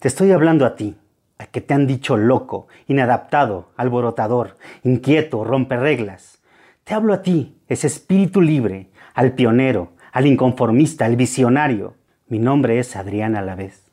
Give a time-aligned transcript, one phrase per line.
[0.00, 0.96] Te estoy hablando a ti,
[1.38, 6.38] a que te han dicho loco, inadaptado, alborotador, inquieto, reglas.
[6.84, 11.96] Te hablo a ti, ese espíritu libre, al pionero, al inconformista, al visionario.
[12.28, 13.90] Mi nombre es Adrián Alavés.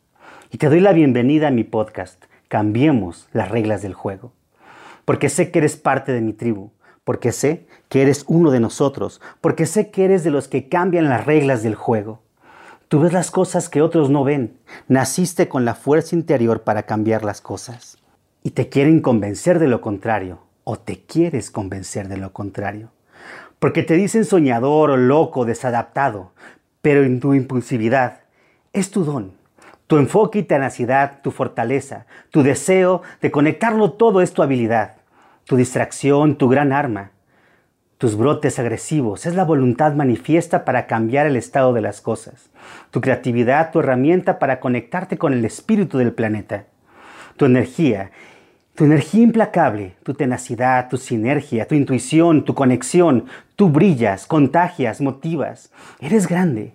[0.51, 4.31] Y te doy la bienvenida a mi podcast, Cambiemos las reglas del juego.
[5.05, 6.69] Porque sé que eres parte de mi tribu,
[7.03, 11.09] porque sé que eres uno de nosotros, porque sé que eres de los que cambian
[11.09, 12.21] las reglas del juego.
[12.87, 14.57] Tú ves las cosas que otros no ven.
[14.87, 17.97] Naciste con la fuerza interior para cambiar las cosas.
[18.43, 22.91] Y te quieren convencer de lo contrario, o te quieres convencer de lo contrario.
[23.59, 26.31] Porque te dicen soñador loco, desadaptado,
[26.81, 28.19] pero en tu impulsividad
[28.73, 29.33] es tu don.
[29.87, 34.95] Tu enfoque y tenacidad, tu fortaleza, tu deseo de conectarlo todo es tu habilidad
[35.45, 37.11] tu distracción, tu gran arma,
[37.97, 42.49] tus brotes agresivos, es la voluntad manifiesta para cambiar el estado de las cosas,
[42.91, 46.65] tu creatividad, tu herramienta para conectarte con el espíritu del planeta,
[47.37, 48.11] tu energía,
[48.75, 55.71] tu energía implacable, tu tenacidad, tu sinergia, tu intuición, tu conexión, tú brillas, contagias, motivas,
[56.01, 56.73] eres grande,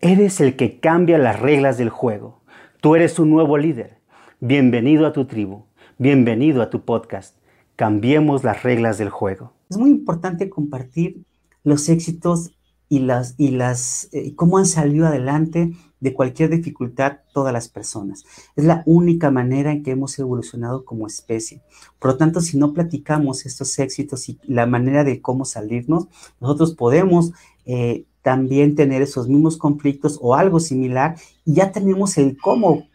[0.00, 2.40] eres el que cambia las reglas del juego,
[2.80, 3.98] tú eres un nuevo líder,
[4.40, 5.66] bienvenido a tu tribu,
[5.98, 7.41] bienvenido a tu podcast.
[7.76, 9.52] Cambiemos las reglas del juego.
[9.70, 11.24] Es muy importante compartir
[11.64, 12.50] los éxitos
[12.88, 18.24] y las y las eh, cómo han salido adelante de cualquier dificultad todas las personas.
[18.54, 21.62] Es la única manera en que hemos evolucionado como especie.
[21.98, 26.08] Por lo tanto, si no platicamos estos éxitos y la manera de cómo salirnos,
[26.40, 27.32] nosotros podemos
[27.64, 32.88] eh, también tener esos mismos conflictos o algo similar y ya tenemos el cómo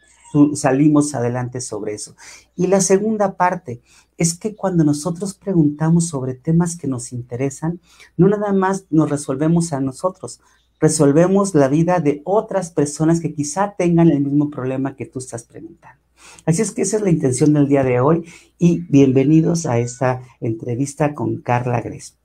[0.54, 2.16] salimos adelante sobre eso.
[2.56, 3.82] Y la segunda parte
[4.18, 7.80] es que cuando nosotros preguntamos sobre temas que nos interesan,
[8.18, 10.42] no nada más nos resolvemos a nosotros,
[10.80, 15.44] resolvemos la vida de otras personas que quizá tengan el mismo problema que tú estás
[15.44, 16.02] preguntando.
[16.46, 18.26] Así es que esa es la intención del día de hoy
[18.58, 22.18] y bienvenidos a esta entrevista con Carla Gres.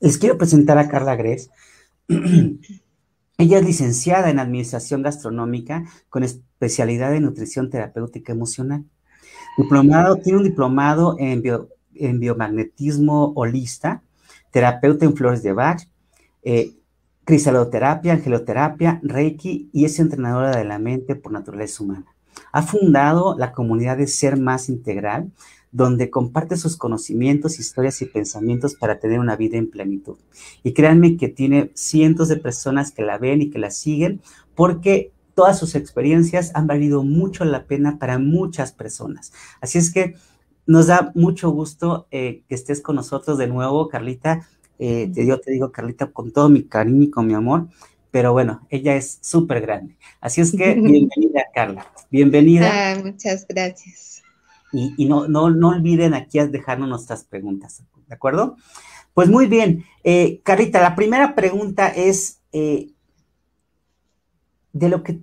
[0.00, 1.50] Les quiero presentar a Carla Gres.
[3.38, 8.84] Ella es licenciada en Administración Gastronómica con especialidad en Nutrición Terapéutica Emocional.
[9.56, 11.42] Diplomado, tiene un diplomado en,
[11.94, 14.02] en biomagnetismo holista,
[14.50, 15.82] terapeuta en flores de Bach,
[16.42, 16.74] eh,
[17.24, 22.06] cristaloterapia, angeloterapia, reiki y es entrenadora de la mente por naturaleza humana.
[22.52, 25.30] Ha fundado la comunidad de Ser Más Integral,
[25.72, 30.16] donde comparte sus conocimientos, historias y pensamientos para tener una vida en plenitud.
[30.62, 34.20] Y créanme que tiene cientos de personas que la ven y que la siguen
[34.54, 39.32] porque todas sus experiencias han valido mucho la pena para muchas personas.
[39.60, 40.14] Así es que
[40.66, 44.48] nos da mucho gusto eh, que estés con nosotros de nuevo, Carlita.
[44.78, 47.68] Eh, yo te digo, Carlita, con todo mi cariño y con mi amor,
[48.10, 49.96] pero bueno, ella es súper grande.
[50.20, 51.86] Así es que bienvenida, Carla.
[52.10, 52.70] Bienvenida.
[52.72, 54.22] Ah, muchas gracias.
[54.72, 58.56] Y, no, no, no olviden aquí dejarnos nuestras preguntas, ¿de acuerdo?
[59.12, 62.93] Pues muy bien, eh, Carlita, la primera pregunta es, eh,
[64.74, 65.20] de lo que,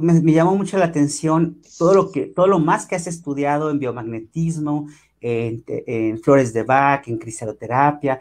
[0.00, 3.78] me, llamó mucho la atención, todo lo, que, todo lo más que has estudiado en
[3.78, 4.88] biomagnetismo,
[5.20, 8.18] en, en flores de Bach, en cristaloterapia,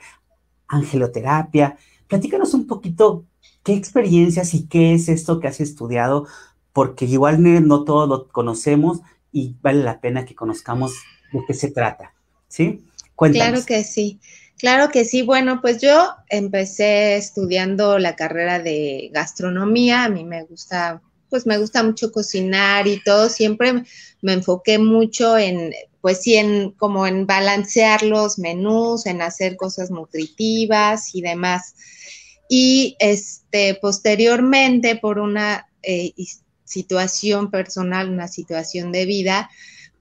[0.67, 1.77] angeloterapia.
[2.07, 3.23] Platícanos un poquito
[3.63, 6.27] qué experiencias y qué es esto que has estudiado,
[6.73, 8.99] porque igual no todo lo conocemos
[9.31, 10.93] y vale la pena que conozcamos
[11.31, 12.13] de qué se trata,
[12.49, 12.85] ¿sí?
[13.15, 13.47] Cuéntanos.
[13.47, 14.19] Claro que sí.
[14.59, 15.21] Claro que sí.
[15.21, 20.03] Bueno, pues yo empecé estudiando la carrera de gastronomía.
[20.03, 23.29] A mí me gusta, pues me gusta mucho cocinar y todo.
[23.29, 23.85] Siempre
[24.21, 29.91] me enfoqué mucho en, pues sí, en como en balancear los menús, en hacer cosas
[29.91, 31.75] nutritivas y demás.
[32.49, 36.11] Y este, posteriormente, por una eh,
[36.65, 39.49] situación personal, una situación de vida,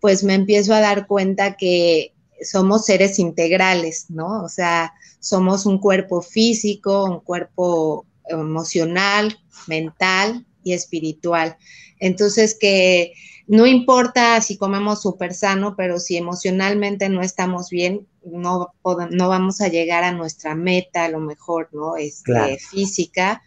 [0.01, 2.13] pues me empiezo a dar cuenta que
[2.43, 4.43] somos seres integrales, ¿no?
[4.43, 11.57] O sea, somos un cuerpo físico, un cuerpo emocional, mental y espiritual.
[11.99, 13.13] Entonces, que
[13.47, 18.75] no importa si comemos súper sano, pero si emocionalmente no estamos bien, no,
[19.11, 21.97] no vamos a llegar a nuestra meta, a lo mejor, ¿no?
[21.97, 23.43] Este, Física.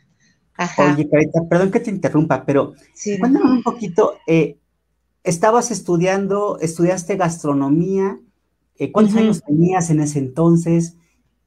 [0.77, 2.73] Oye, Carita, perdón que te interrumpa, pero
[3.19, 4.57] cuéntame un poquito, eh,
[5.23, 8.19] estabas estudiando, estudiaste gastronomía,
[8.85, 10.97] eh, ¿cuántos años tenías en ese entonces?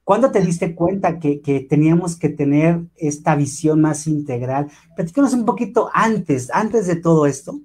[0.05, 4.69] ¿Cuándo te diste cuenta que, teníamos que tener esta visión más integral?
[4.95, 7.59] Platícanos un poquito antes, antes de todo esto,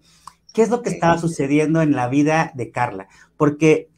[0.53, 3.07] ¿qué es lo que estaba sucediendo en la vida de Carla?
[3.37, 3.89] Porque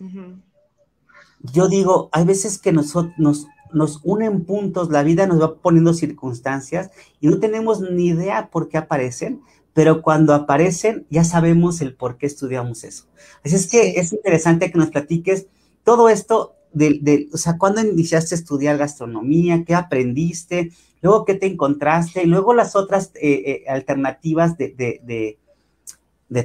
[1.40, 5.94] yo digo, hay veces que nosotros nos nos unen puntos, la vida nos va poniendo
[5.94, 6.90] circunstancias
[7.20, 9.40] y no tenemos ni idea por qué aparecen,
[9.72, 13.06] pero cuando aparecen ya sabemos el por qué estudiamos eso.
[13.42, 15.46] Así es que es interesante que nos platiques
[15.84, 19.64] todo esto de, o sea, ¿cuándo iniciaste a estudiar gastronomía?
[19.64, 20.72] ¿Qué aprendiste?
[21.00, 22.26] Luego, ¿qué te encontraste?
[22.26, 25.38] Luego las otras eh, eh, alternativas de,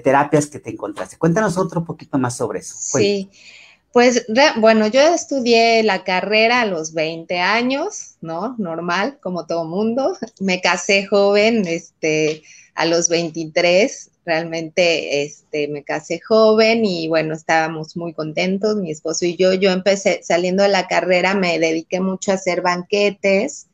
[0.04, 1.18] terapias que te encontraste.
[1.18, 2.76] Cuéntanos otro poquito más sobre eso.
[2.78, 3.30] Sí.
[3.94, 4.28] Pues
[4.60, 8.56] bueno, yo estudié la carrera a los 20 años, ¿no?
[8.58, 10.16] Normal, como todo mundo.
[10.40, 12.44] Me casé joven, este,
[12.76, 19.26] a los 23, realmente este, me casé joven y bueno, estábamos muy contentos, mi esposo
[19.26, 19.54] y yo.
[19.54, 23.68] Yo empecé saliendo de la carrera, me dediqué mucho a hacer banquetes,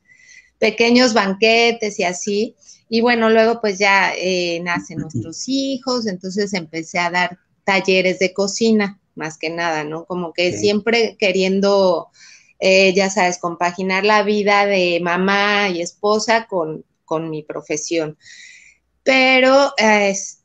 [0.59, 2.55] pequeños banquetes y así.
[2.87, 8.33] Y bueno, luego pues ya eh, nacen nuestros hijos, entonces empecé a dar talleres de
[8.33, 10.05] cocina más que nada, ¿no?
[10.05, 12.09] Como que siempre queriendo,
[12.59, 16.85] eh, ya sabes, compaginar la vida de mamá y esposa con,
[17.29, 18.17] mi profesión.
[19.03, 19.71] Pero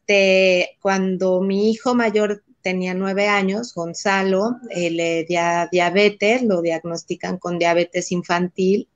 [0.08, 5.40] este, cuando mi hijo mayor tenía nueve años, Gonzalo, eh, le dio
[5.70, 8.88] diabetes, lo diagnostican con diabetes infantil.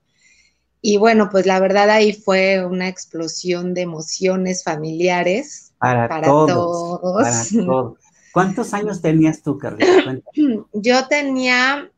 [0.81, 7.00] Y bueno, pues la verdad ahí fue una explosión de emociones familiares para, todos.
[7.23, 7.99] Para todos.
[8.32, 10.19] ¿Cuántos años tenías tú, Carlita?
[10.73, 11.91] Yo tenía,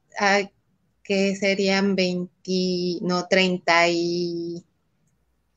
[1.03, 4.65] que serían 20, no, 30 y,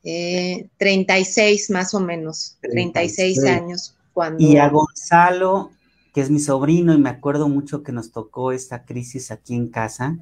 [0.03, 3.95] 36 eh, más o menos, 36, años.
[4.13, 4.43] Cuando...
[4.43, 5.71] Y a Gonzalo,
[6.13, 9.69] que es mi sobrino, y me acuerdo mucho que nos tocó esta crisis aquí en
[9.69, 10.17] casa,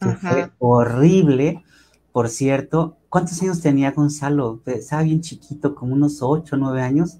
[0.00, 1.64] que fue horrible,
[2.12, 2.96] por cierto.
[3.08, 4.60] ¿Cuántos años tenía Gonzalo?
[4.66, 7.18] Estaba bien chiquito, como unos 8, 9 años.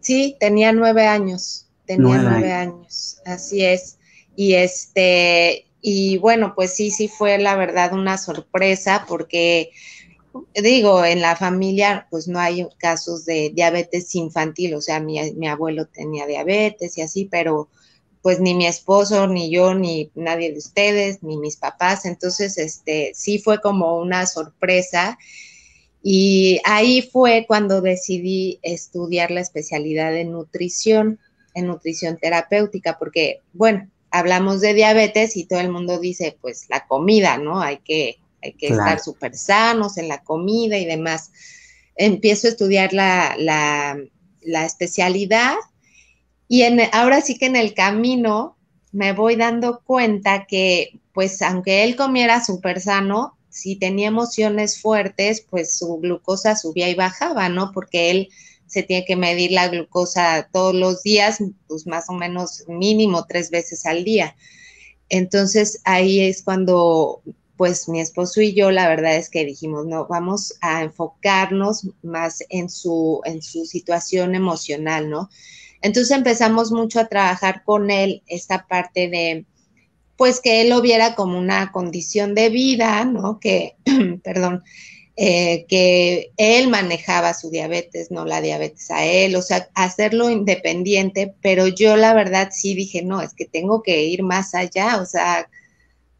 [0.00, 1.66] Sí, tenía 9 años
[1.96, 3.20] tenía nueve, años.
[3.24, 3.98] así es.
[4.36, 9.70] Y este, y bueno, pues sí, sí fue la verdad una sorpresa porque
[10.54, 15.48] digo, en la familia pues no hay casos de diabetes infantil, o sea, mi, mi,
[15.48, 17.68] abuelo tenía diabetes y así, pero
[18.22, 23.12] pues ni mi esposo, ni yo, ni nadie de ustedes, ni mis papás, entonces este
[23.14, 25.18] sí fue como una sorpresa
[26.02, 31.18] y ahí fue cuando decidí estudiar la especialidad de nutrición
[31.54, 36.86] en nutrición terapéutica, porque, bueno, hablamos de diabetes y todo el mundo dice, pues la
[36.86, 37.60] comida, ¿no?
[37.60, 41.30] Hay que, hay que estar súper sanos en la comida y demás.
[41.96, 43.98] Empiezo a estudiar la, la,
[44.42, 45.56] la especialidad
[46.48, 48.56] y en, ahora sí que en el camino
[48.92, 55.44] me voy dando cuenta que, pues, aunque él comiera súper sano, si tenía emociones fuertes,
[55.48, 57.72] pues su glucosa subía y bajaba, ¿no?
[57.72, 58.28] Porque él
[58.66, 63.50] se tiene que medir la glucosa todos los días, pues más o menos mínimo tres
[63.50, 64.36] veces al día.
[65.08, 67.22] Entonces ahí es cuando
[67.60, 72.42] pues mi esposo y yo la verdad es que dijimos, no, vamos a enfocarnos más
[72.48, 75.28] en su, en su situación emocional, ¿no?
[75.82, 79.44] Entonces empezamos mucho a trabajar con él esta parte de,
[80.16, 83.38] pues que él lo viera como una condición de vida, ¿no?
[83.38, 83.76] Que,
[84.24, 84.62] perdón,
[85.16, 91.34] eh, que él manejaba su diabetes, no la diabetes a él, o sea, hacerlo independiente,
[91.42, 95.04] pero yo la verdad sí dije, no, es que tengo que ir más allá, o
[95.04, 95.46] sea,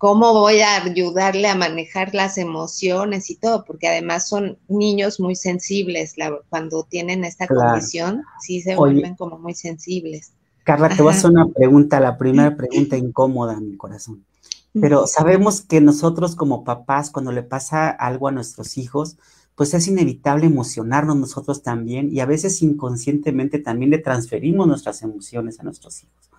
[0.01, 3.67] ¿cómo voy a ayudarle a manejar las emociones y todo?
[3.67, 6.15] Porque además son niños muy sensibles,
[6.49, 10.33] cuando tienen esta condición, sí se vuelven como muy sensibles.
[10.65, 14.25] Carla, te voy a hacer una pregunta, la primera pregunta incómoda, mi corazón.
[14.73, 19.19] Pero sabemos que nosotros como papás, cuando le pasa algo a nuestros hijos,
[19.55, 25.61] pues es inevitable emocionarnos nosotros también y a veces inconscientemente también le transferimos nuestras emociones
[25.61, 26.31] a nuestros hijos,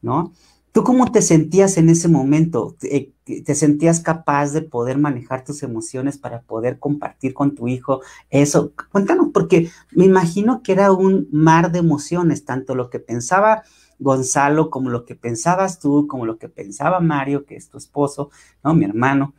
[0.00, 0.32] ¿no?
[0.72, 2.76] ¿Tú cómo te sentías en ese momento?
[2.78, 8.02] ¿Te, ¿Te, sentías capaz de poder manejar tus emociones para poder compartir con tu hijo
[8.30, 8.72] eso?
[8.92, 13.64] Cuéntanos, porque me imagino que era un mar de emociones, tanto lo que pensaba
[13.98, 18.30] Gonzalo, como lo que pensabas tú, como lo que pensaba Mario, que es tu esposo,
[18.62, 18.74] ¿no?
[18.74, 19.34] Mi hermano.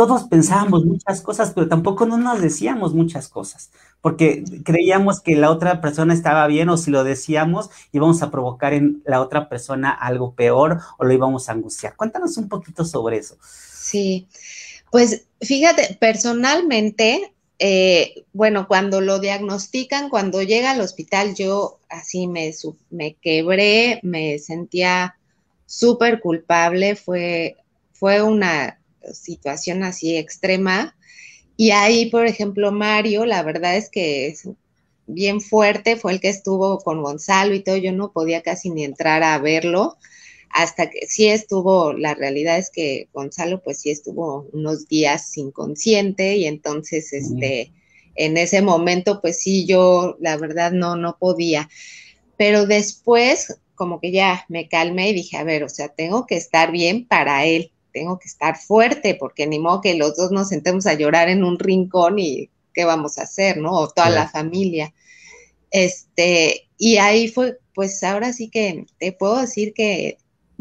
[0.00, 5.50] Todos pensábamos muchas cosas, pero tampoco no nos decíamos muchas cosas, porque creíamos que la
[5.50, 9.90] otra persona estaba bien o si lo decíamos íbamos a provocar en la otra persona
[9.90, 11.96] algo peor o lo íbamos a angustiar.
[11.96, 13.36] Cuéntanos un poquito sobre eso.
[13.42, 14.26] Sí,
[14.90, 22.54] pues fíjate, personalmente eh, bueno, cuando lo diagnostican, cuando llega al hospital, yo así me,
[22.88, 25.18] me quebré, me sentía
[25.66, 27.58] súper culpable, fue,
[27.92, 28.79] fue una
[29.12, 30.96] situación así extrema.
[31.56, 34.48] Y ahí, por ejemplo, Mario, la verdad es que es
[35.06, 38.84] bien fuerte, fue el que estuvo con Gonzalo y todo, yo no podía casi ni
[38.84, 39.98] entrar a verlo
[40.50, 46.36] hasta que sí estuvo, la realidad es que Gonzalo pues sí estuvo unos días inconsciente
[46.36, 47.72] y entonces este,
[48.16, 51.68] en ese momento, pues sí, yo la verdad no, no podía.
[52.36, 56.36] Pero después, como que ya me calmé y dije, a ver, o sea, tengo que
[56.36, 60.48] estar bien para él, tengo que estar fuerte, porque ni modo que los dos nos
[60.48, 63.72] sentemos a llorar en un rincón y qué vamos a hacer, ¿no?
[63.72, 64.92] O toda la familia.
[65.70, 70.18] Este, y ahí fue, pues ahora sí que te puedo decir que,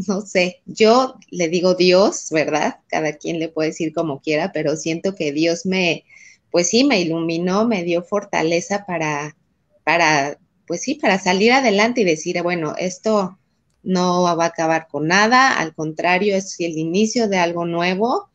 [0.08, 2.80] no sé, yo le digo Dios, ¿verdad?
[2.88, 6.06] Cada quien le puede decir como quiera, pero siento que Dios me,
[6.52, 9.36] pues sí, me iluminó, me dio fortaleza para,
[9.84, 13.38] para, pues sí, para salir adelante y decir, bueno, esto
[13.84, 18.30] no va a acabar con nada, al contrario, es el inicio de algo nuevo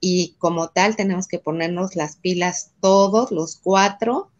[0.00, 4.30] y como tal tenemos que ponernos las pilas todos, los cuatro,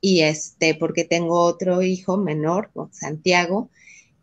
[0.00, 3.70] y este, porque tengo otro hijo menor, Santiago,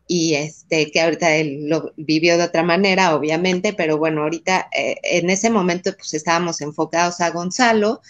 [0.07, 4.97] y este, que ahorita él lo vivió de otra manera, obviamente, pero bueno, ahorita eh,
[5.03, 8.01] en ese momento pues estábamos enfocados a Gonzalo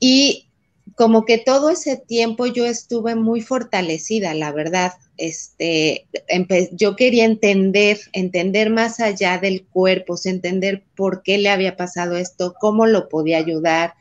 [0.00, 0.48] y
[0.96, 4.92] como que todo ese tiempo yo estuve muy fortalecida, la verdad.
[5.16, 6.06] Este,
[6.72, 12.54] yo quería entender, entender más allá del cuerpo, entender por qué le había pasado esto,
[12.60, 13.94] cómo lo podía ayudar.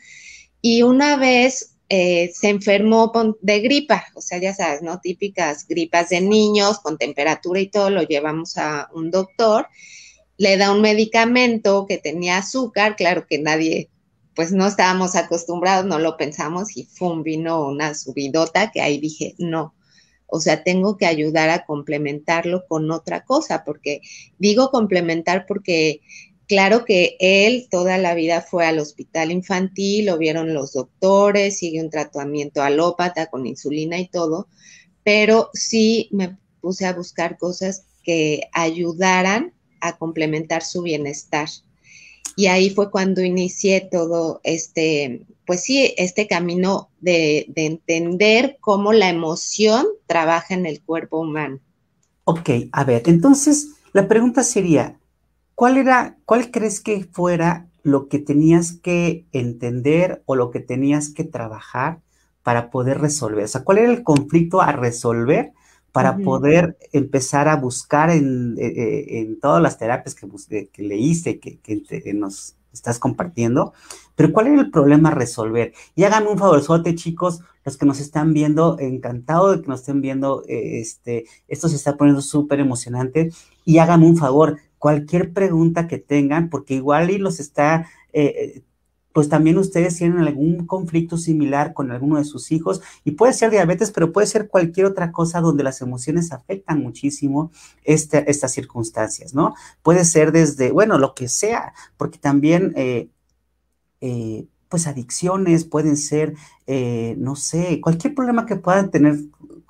[0.61, 4.99] Y una vez eh, se enfermó de gripa, o sea, ya sabes, ¿no?
[4.99, 9.67] Típicas gripas de niños con temperatura y todo, lo llevamos a un doctor,
[10.37, 13.89] le da un medicamento que tenía azúcar, claro que nadie
[14.35, 17.23] pues no estábamos acostumbrados, no lo pensamos y ¡fum!
[17.23, 19.75] vino una subidota que ahí dije, no,
[20.27, 24.01] o sea, tengo que ayudar a complementarlo con otra cosa, porque
[24.39, 26.01] digo complementar porque
[26.47, 31.81] claro que él toda la vida fue al hospital infantil, lo vieron los doctores, sigue
[31.81, 34.47] un tratamiento alópata con insulina y todo,
[35.03, 41.49] pero sí me puse a buscar cosas que ayudaran a complementar su bienestar.
[42.35, 49.09] Y ahí fue cuando inicié todo este, pues sí, este camino de, entender cómo la
[49.09, 51.59] emoción trabaja en el cuerpo humano.
[52.23, 54.97] Ok, a ver, entonces la pregunta sería,
[55.55, 61.09] ¿cuál era, cuál crees que fuera lo que tenías que entender o lo que tenías
[61.09, 61.99] que trabajar
[62.43, 63.43] para poder resolver?
[63.43, 65.51] O sea, ¿cuál era el conflicto a resolver
[65.91, 71.39] para poder empezar a buscar en, eh, eh, en, todas las terapias que, que leíste,
[71.39, 73.73] que, que, nos estás compartiendo,
[74.15, 75.73] pero ¿cuál era el problema a resolver?
[75.95, 79.99] Y háganme un favorzote, chicos, los que nos están viendo, encantado de que nos estén
[79.99, 83.31] viendo, eh, este, esto se está poniendo súper emocionante,
[83.65, 87.89] y háganme un favor, cualquier pregunta que tengan, porque igual y los está
[89.13, 93.51] pues también ustedes tienen algún conflicto similar con alguno de sus hijos y puede ser
[93.51, 97.51] diabetes, pero puede ser cualquier otra cosa donde las emociones afectan muchísimo
[97.83, 99.53] estas circunstancias, ¿no?
[99.83, 102.73] Puede ser desde, bueno, lo que sea, porque también...
[102.75, 103.09] Eh,
[104.01, 106.33] eh, pues adicciones, pueden ser,
[106.65, 109.17] eh, no sé, cualquier problema que puedan tener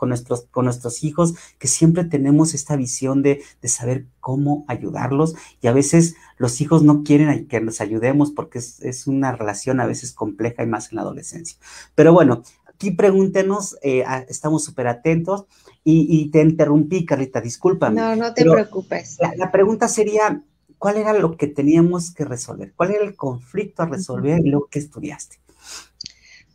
[0.01, 5.67] con nuestros, con nuestros hijos, que siempre tenemos esta visión de, saber cómo ayudarlos y
[5.67, 10.11] a veces los hijos no quieren que nos ayudemos porque es, una relación a veces
[10.11, 11.55] compleja y más en la adolescencia.
[11.93, 15.45] Pero bueno, aquí pregúntenos, eh, estamos súper atentos
[15.83, 18.01] y, te interrumpí, Carlita, discúlpame.
[18.01, 19.19] No, no te preocupes.
[19.37, 20.41] La, pregunta sería,
[20.79, 22.73] ¿cuál era lo que teníamos que resolver?
[22.75, 25.37] ¿Cuál era el conflicto a resolver y lo que estudiaste?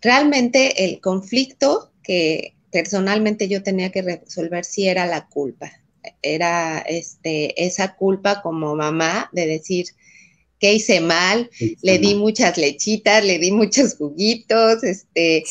[0.03, 5.73] Realmente el conflicto que, personalmente yo tenía que resolver si era la culpa.
[6.23, 9.87] Era este, esa culpa como mamá de decir
[10.59, 11.51] que hice mal,
[11.83, 15.45] le di muchas lechitas, le di muchos juguitos, este,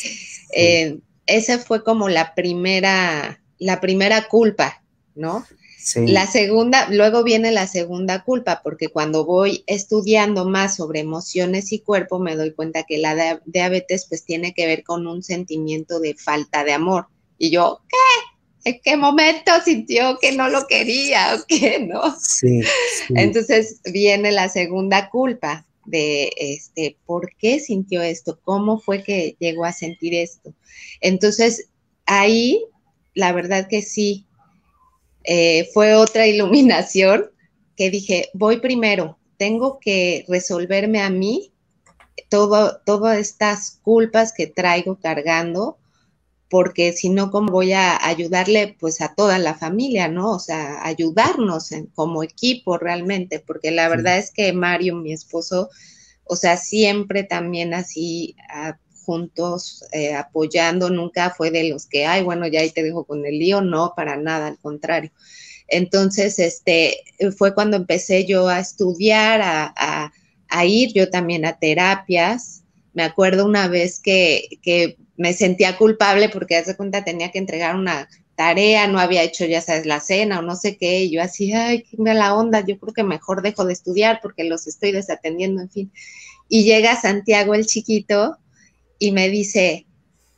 [0.56, 5.46] eh, esa fue como la primera, la primera culpa, ¿no?
[5.94, 11.80] La segunda, luego viene la segunda culpa, porque cuando voy estudiando más sobre emociones y
[11.80, 16.16] cuerpo, me doy cuenta que la diabetes pues tiene que ver con un sentimiento de
[16.16, 17.08] falta de amor.
[17.38, 18.72] Y yo, ¿qué?
[18.72, 22.02] ¿En qué momento sintió que no lo quería o qué, no?
[22.20, 22.62] Sí,
[23.10, 28.40] Entonces viene la segunda culpa de, este, ¿por qué sintió esto?
[28.44, 30.52] ¿Cómo fue que llegó a sentir esto?
[31.00, 31.68] Entonces,
[32.08, 32.66] ahí,
[33.14, 34.26] la verdad que sí,
[35.28, 37.32] eh, fue otra iluminación
[37.76, 41.52] que dije, voy primero, tengo que resolverme a mí
[42.30, 45.78] todo, todas estas culpas que traigo cargando
[46.50, 50.32] porque si no, ¿cómo voy a ayudarle pues a toda la familia, ¿no?
[50.32, 55.70] O sea, ayudarnos como equipo realmente, porque la verdad es que Mario, mi esposo,
[56.24, 58.36] o sea, siempre también así
[59.06, 63.26] juntos eh, apoyando, nunca fue de los que, ay, bueno, ya ahí te dejo con
[63.26, 65.12] el lío, no, para nada, al contrario.
[65.68, 66.98] Entonces, este,
[67.38, 70.12] fue cuando empecé yo a estudiar, a,
[70.50, 76.30] a ir yo también a terapias, Me acuerdo una vez que, que me sentía culpable
[76.30, 80.40] porque hace cuenta tenía que entregar una tarea, no había hecho, ya sabes, la cena
[80.40, 83.42] o no sé qué, y yo así, ay, qué la onda, yo creo que mejor
[83.42, 85.92] dejo de estudiar porque los estoy desatendiendo, en fin.
[86.50, 88.38] Y llega Santiago el chiquito
[89.00, 89.86] y me dice,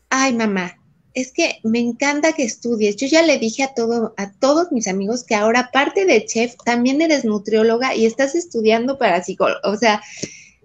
[0.09, 0.77] ay mamá,
[1.13, 2.95] es que me encanta que estudies.
[2.95, 6.55] Yo ya le dije a, todo, a todos mis amigos que ahora, aparte de chef,
[6.63, 9.59] también eres nutrióloga y estás estudiando para psicólogo.
[9.63, 10.01] O sea,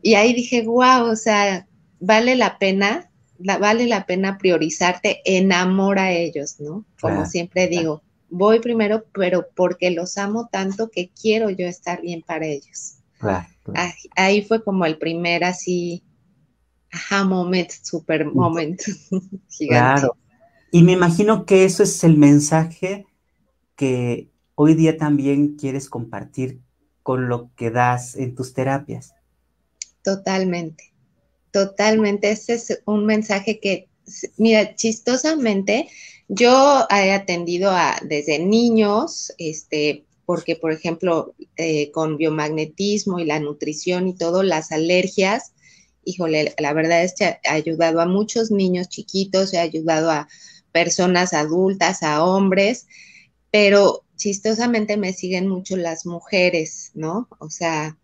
[0.03, 1.67] y ahí dije, wow, o sea,
[2.01, 6.85] vale la pena, vale la pena priorizarte, enamora a ellos, ¿no?
[7.01, 12.21] Como siempre digo, voy primero, pero porque los amo tanto que quiero yo estar bien
[12.21, 12.97] para ellos.
[14.17, 16.03] Ahí fue como el primer así,
[16.93, 18.81] ajá, moment, super moment
[19.49, 20.01] gigante.
[20.01, 20.17] Claro.
[20.71, 23.07] Y me imagino que eso es el mensaje
[23.77, 26.61] que hoy día también quieres compartir
[27.03, 29.15] con lo que das en tus terapias.
[30.03, 30.93] Totalmente,
[31.51, 32.31] totalmente.
[32.31, 33.89] Ese es un mensaje que,
[34.37, 35.89] mira, chistosamente,
[36.29, 43.41] yo he atendido a desde niños, este, porque por ejemplo, eh, con biomagnetismo y la
[43.41, 45.53] nutrición y todo, las alergias,
[46.05, 50.29] híjole, la verdad es que ha ayudado a muchos niños chiquitos, ha ayudado a
[50.73, 52.87] personas adultas, a hombres,
[53.51, 57.29] pero chistosamente me siguen mucho las mujeres, ¿no?
[57.39, 57.99] O sea,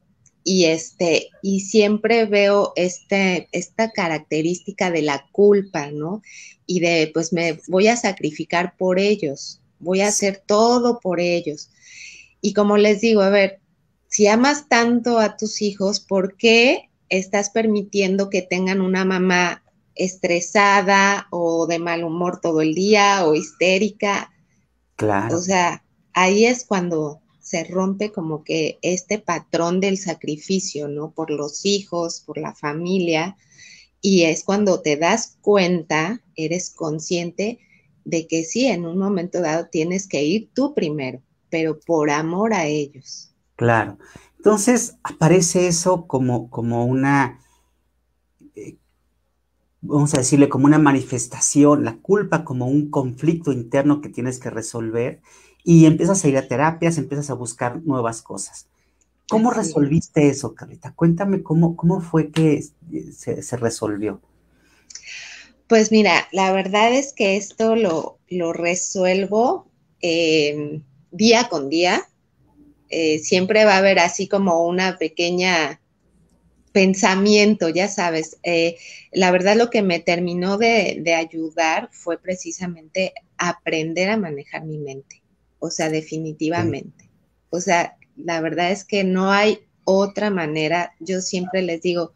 [0.44, 6.22] y este, y siempre veo este, esta característica de la culpa, ¿no?
[6.66, 11.70] Y de, pues me voy a sacrificar por ellos, voy a hacer todo por ellos.
[12.40, 13.60] Y como les digo, a ver,
[14.08, 19.62] si amas tanto a tus hijos, ¿por qué estás permitiendo que tengan una mamá
[19.94, 24.32] estresada o de mal humor todo el día o histérica?
[24.96, 25.36] Claro.
[25.36, 31.12] O sea, ahí es cuando se rompe como que este patrón del sacrificio, ¿no?
[31.12, 33.36] Por los hijos, por la familia.
[34.00, 37.58] Y es cuando te das cuenta, eres consciente
[38.04, 42.52] de que sí, en un momento dado tienes que ir tú primero, pero por amor
[42.54, 43.32] a ellos.
[43.56, 43.98] Claro.
[44.38, 47.40] Entonces aparece eso como, como una,
[48.54, 48.76] eh,
[49.80, 54.50] vamos a decirle, como una manifestación, la culpa como un conflicto interno que tienes que
[54.50, 55.20] resolver
[55.64, 58.68] y empiezas a ir a terapias, empiezas a buscar nuevas cosas.
[59.28, 60.94] ¿Cómo resolviste eso, Carlita?
[60.94, 62.64] Cuéntame cómo, cómo fue que
[63.12, 64.22] se, resolvió.
[65.66, 69.68] Pues mira, la verdad es que esto lo, lo resuelvo
[70.00, 72.07] em, día con día.
[72.90, 75.80] Eh, siempre va a haber así como una pequeña
[76.72, 78.38] pensamiento, ya sabes.
[78.42, 78.76] Eh,
[79.12, 84.78] la verdad lo que me terminó de, de ayudar fue precisamente aprender a manejar mi
[84.78, 85.22] mente
[85.58, 87.10] o sea, definitivamente.
[87.50, 90.94] O sea, la verdad es que no hay otra manera.
[91.00, 92.12] Yo siempre les digo,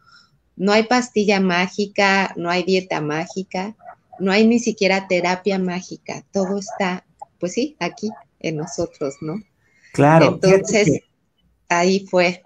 [0.56, 3.76] no hay pastilla mágica, no hay dieta mágica,
[4.18, 6.24] no hay ni siquiera terapia mágica.
[6.32, 7.04] Todo está,
[7.40, 9.42] pues sí, aquí en nosotros, ¿no?
[9.92, 10.40] Claro.
[10.42, 11.00] Entonces,
[11.68, 12.42] ahí fue.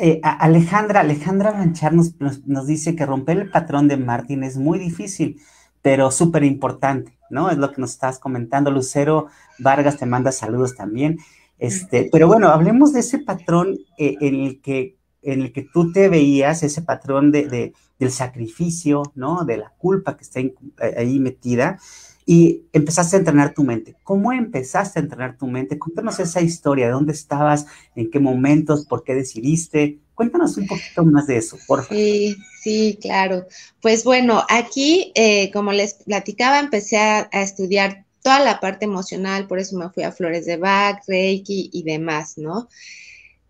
[0.00, 4.78] Eh, Alejandra, Alejandra Lanchar nos, nos, dice que romper el patrón de Martín es muy
[4.78, 5.40] difícil,
[5.82, 7.16] pero súper importante.
[7.30, 7.50] ¿no?
[7.50, 8.70] Es lo que nos estás comentando.
[8.70, 9.26] Lucero
[9.58, 11.18] Vargas te manda saludos también.
[11.58, 15.92] Este, pero bueno, hablemos de ese patrón eh, en, el que, en el que tú
[15.92, 19.44] te veías, ese patrón de, del sacrificio, ¿no?
[19.44, 20.54] De la culpa que está eh,
[20.96, 21.78] ahí metida
[22.26, 23.96] y empezaste a entrenar tu mente.
[24.02, 25.78] ¿Cómo empezaste a entrenar tu mente?
[25.78, 29.98] Cuéntanos esa historia, de dónde estabas, en qué momentos, por qué decidiste.
[30.14, 31.96] Cuéntanos un poquito más de eso, por favor.
[31.96, 33.46] Sí, sí, claro.
[33.82, 39.58] Pues bueno, aquí, eh, como les platicaba, empecé a, estudiar toda la parte emocional, por
[39.58, 42.68] eso me fui a Flores de Bach, Reiki y demás, ¿no?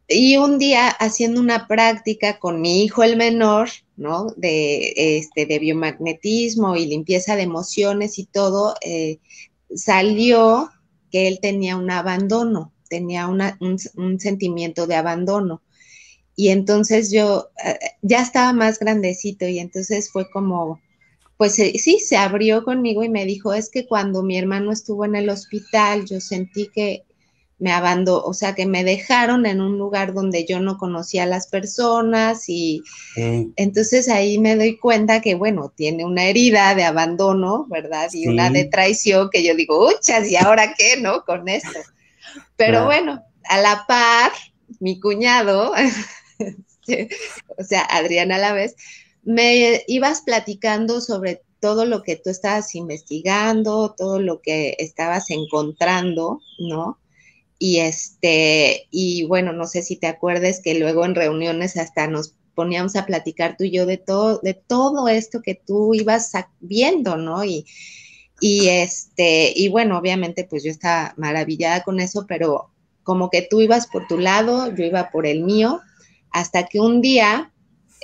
[0.07, 4.27] Y un día haciendo una práctica con mi hijo el menor, ¿no?
[4.37, 9.19] De, este, de biomagnetismo y limpieza de emociones y todo, eh,
[9.75, 10.71] salió
[11.11, 15.63] que él tenía un abandono, tenía un, sentimiento de abandono.
[16.37, 20.81] Y entonces yo eh, ya estaba más grandecito y entonces fue como,
[21.39, 25.05] pues eh, sí, se abrió conmigo y me dijo, es que cuando mi hermano estuvo
[25.05, 27.05] en el hospital, yo sentí que
[27.65, 31.27] me abandonó, o sea, que me dejaron en un lugar donde yo no conocía a
[31.27, 32.83] las personas y
[33.17, 38.11] entonces ahí me doy cuenta que, bueno, tiene una herida de abandono, ¿verdad?
[38.13, 41.25] Y una de traición que yo digo, uchas, ¿y ahora qué, no?
[41.25, 41.79] Con esto.
[42.57, 44.33] Pero bueno, a la par,
[44.79, 45.73] mi cuñado,
[47.59, 48.77] o sea, Adriana a la vez,
[49.23, 56.43] me ibas platicando sobre todo lo que tú estabas investigando, todo lo que estabas encontrando,
[56.59, 56.99] ¿no?
[57.59, 62.35] Y este, y bueno, no sé si te acuerdes que luego en reuniones hasta nos
[62.55, 67.17] poníamos a platicar tú y yo de todo, de todo esto que tú ibas viendo,
[67.17, 67.45] ¿no?
[67.45, 67.67] Y,
[68.41, 72.71] y este, y bueno, obviamente pues yo estaba maravillada con eso, pero
[73.03, 75.81] como que tú ibas por tu lado, yo iba por el mío,
[76.31, 77.53] hasta que un día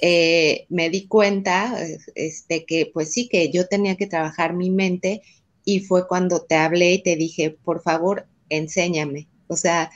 [0.02, 1.76] eh, me di cuenta
[2.14, 5.22] este, que pues sí, que yo tenía que trabajar mi mente
[5.64, 9.28] y fue cuando te hablé y te dije, por favor, enséñame.
[9.50, 9.90] O sea,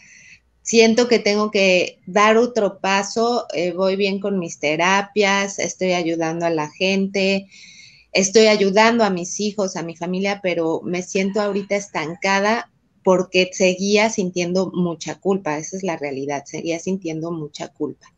[0.62, 6.44] siento que tengo que dar otro paso, eh, voy bien con mis terapias, estoy ayudando
[6.44, 7.46] a la gente,
[8.12, 12.72] estoy ayudando a mis hijos, a mi familia, pero me siento ahorita estancada
[13.04, 18.12] porque seguía sintiendo mucha culpa, esa es la realidad, seguía sintiendo mucha culpa.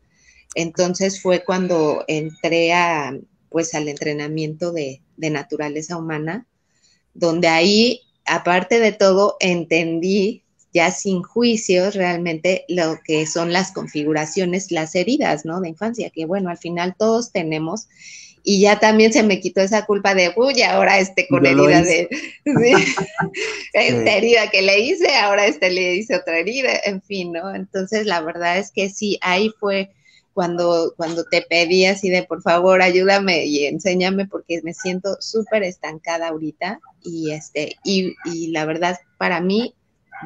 [0.55, 3.15] Entonces fue cuando entré a,
[3.49, 6.47] pues, al entrenamiento de, de naturaleza humana,
[7.13, 14.71] donde ahí, aparte de todo, entendí ya sin juicios realmente lo que son las configuraciones,
[14.71, 15.61] las heridas, ¿no?
[15.61, 17.87] De infancia, que bueno, al final todos tenemos
[18.49, 22.07] y ya también se me quitó esa culpa de, uy, ahora este con herida de,
[23.73, 27.53] esta herida que le hice, ahora este le hice otra herida, en fin, ¿no?
[27.53, 29.91] Entonces la verdad es que sí, ahí fue
[30.33, 35.63] cuando, cuando te pedí así de, por favor, ayúdame y enséñame porque me siento súper
[35.63, 39.73] estancada ahorita y este, y, y la verdad para mí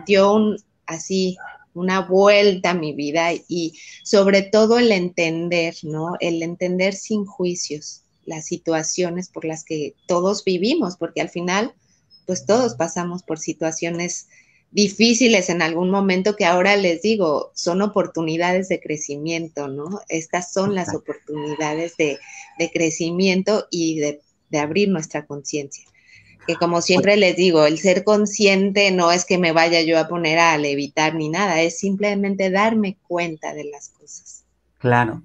[0.06, 1.38] dio un, así
[1.74, 3.74] una vuelta a mi vida y
[4.04, 6.14] sobre todo el entender, ¿no?
[6.20, 11.74] El entender sin juicios las situaciones por las que todos vivimos, porque al final,
[12.26, 14.28] pues todos pasamos por situaciones
[14.72, 20.02] difíciles en algún momento que ahora les digo, son oportunidades de crecimiento, ¿no?
[20.08, 22.20] Estas son las oportunidades de,
[22.58, 25.86] de crecimiento y de, de abrir nuestra conciencia
[26.48, 30.08] que como siempre les digo, el ser consciente no es que me vaya yo a
[30.08, 34.44] poner a levitar ni nada, es simplemente darme cuenta de las cosas.
[34.82, 35.22] Claro.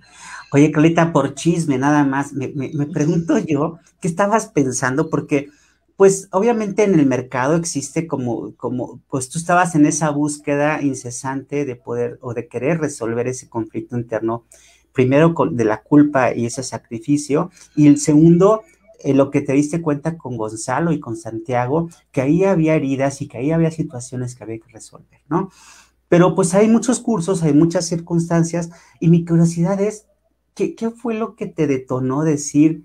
[0.52, 2.48] Oye, Carlita, por chisme nada más, me,
[2.92, 5.08] pregunto yo, ¿qué estabas pensando?
[5.08, 5.48] Porque,
[5.96, 11.64] pues, obviamente en el mercado existe como, como, pues tú estabas en esa búsqueda incesante
[11.64, 14.44] de poder o de querer resolver ese conflicto interno,
[14.92, 18.62] primero con, de la culpa y ese sacrificio, y el segundo,
[19.00, 23.20] eh, lo que te diste cuenta con Gonzalo y con Santiago, que ahí había heridas
[23.22, 25.50] y que ahí había situaciones que había que resolver, ¿no?
[26.08, 30.06] Pero pues hay muchos cursos, hay muchas circunstancias y mi curiosidad es,
[30.54, 32.84] ¿qué, fue lo que te detonó decir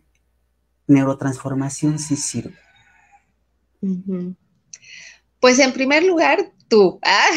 [0.87, 2.55] neurotransformación sí sirve?
[5.39, 6.99] Pues en primer lugar, tú.
[7.03, 7.29] ¿ah?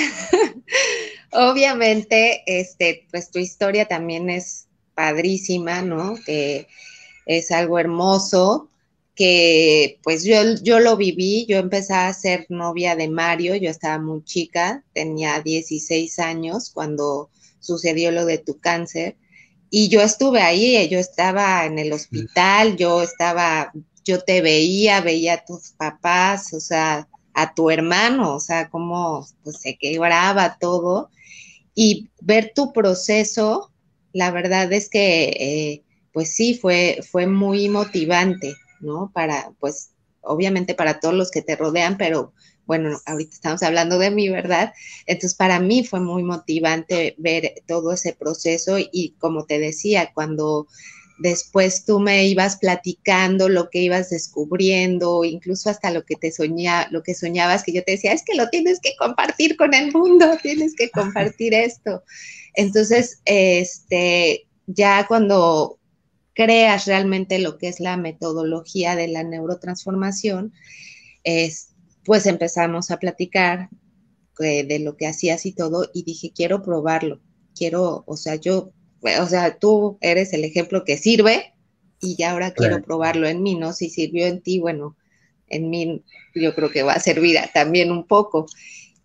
[1.50, 6.14] Obviamente, este, pues tu historia también es padrísima, ¿no?
[6.24, 6.66] Que
[7.26, 8.68] es algo hermoso
[9.14, 13.98] que pues yo, yo lo viví, yo empecé a ser novia de Mario, yo estaba
[13.98, 19.16] muy chica, tenía 16 años cuando sucedió lo de tu cáncer
[19.70, 23.72] y yo estuve ahí, yo estaba en el hospital, yo estaba,
[24.04, 29.26] yo te veía, veía a tus papás, o sea, a tu hermano, o sea, cómo
[29.42, 31.10] pues, se quebraba todo
[31.74, 33.70] y ver tu proceso,
[34.12, 35.24] la verdad es que...
[35.38, 35.83] Eh,
[36.14, 39.10] pues sí, fue, fue muy motivante, ¿no?
[39.12, 39.90] Para, pues,
[40.22, 42.32] obviamente para todos los que te rodean, pero
[42.66, 44.72] bueno, ahorita estamos hablando de mí, ¿verdad?
[45.06, 50.68] Entonces, para mí fue muy motivante ver todo ese proceso y como te decía, cuando
[51.18, 56.88] después tú me ibas platicando lo que ibas descubriendo, incluso hasta lo que te soñaba,
[56.92, 59.92] lo que soñabas, que yo te decía, es que lo tienes que compartir con el
[59.92, 62.04] mundo, tienes que compartir esto.
[62.54, 65.78] Entonces, este, ya cuando
[66.34, 70.52] creas realmente lo que es la metodología de la neurotransformación,
[71.22, 71.70] es,
[72.04, 73.68] pues empezamos a platicar
[74.40, 77.20] eh, de lo que hacías y todo, y dije, quiero probarlo,
[77.54, 81.54] quiero, o sea, yo, o sea, tú eres el ejemplo que sirve
[82.00, 83.72] y ya ahora quiero probarlo en mí, ¿no?
[83.72, 84.96] Si sirvió en ti, bueno,
[85.48, 86.02] en mí
[86.34, 88.46] yo creo que va a servir también un poco.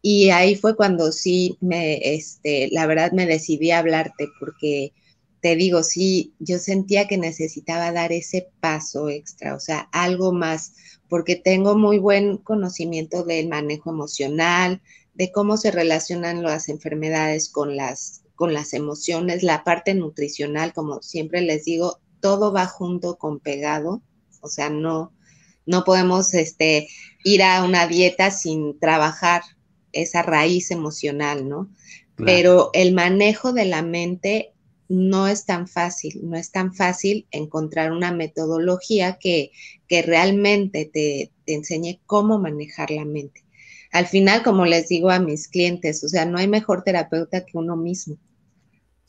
[0.02, 4.94] Y ahí fue cuando sí me, este, la verdad me decidí a hablarte porque
[5.42, 10.74] te digo, sí, yo sentía que necesitaba dar ese paso extra, o sea, algo más,
[11.08, 14.82] porque tengo muy buen conocimiento del manejo emocional,
[15.14, 21.02] de cómo se relacionan las enfermedades con las, con las emociones, la parte nutricional, como
[21.02, 24.02] siempre les digo, todo va junto con pegado,
[24.42, 25.14] o sea, no,
[25.66, 26.90] no podemos este,
[27.24, 29.44] ir a una dieta sin trabajar
[29.92, 31.70] esa raíz emocional, ¿no?
[32.18, 34.54] Pero el manejo de la mente
[34.90, 39.52] no es tan fácil, no es tan fácil encontrar una metodología que,
[39.88, 43.46] que realmente te, te, enseñe cómo manejar la mente.
[43.92, 47.58] Al final, como les digo a mis clientes, o sea, no hay mejor terapeuta que
[47.58, 48.18] uno mismo.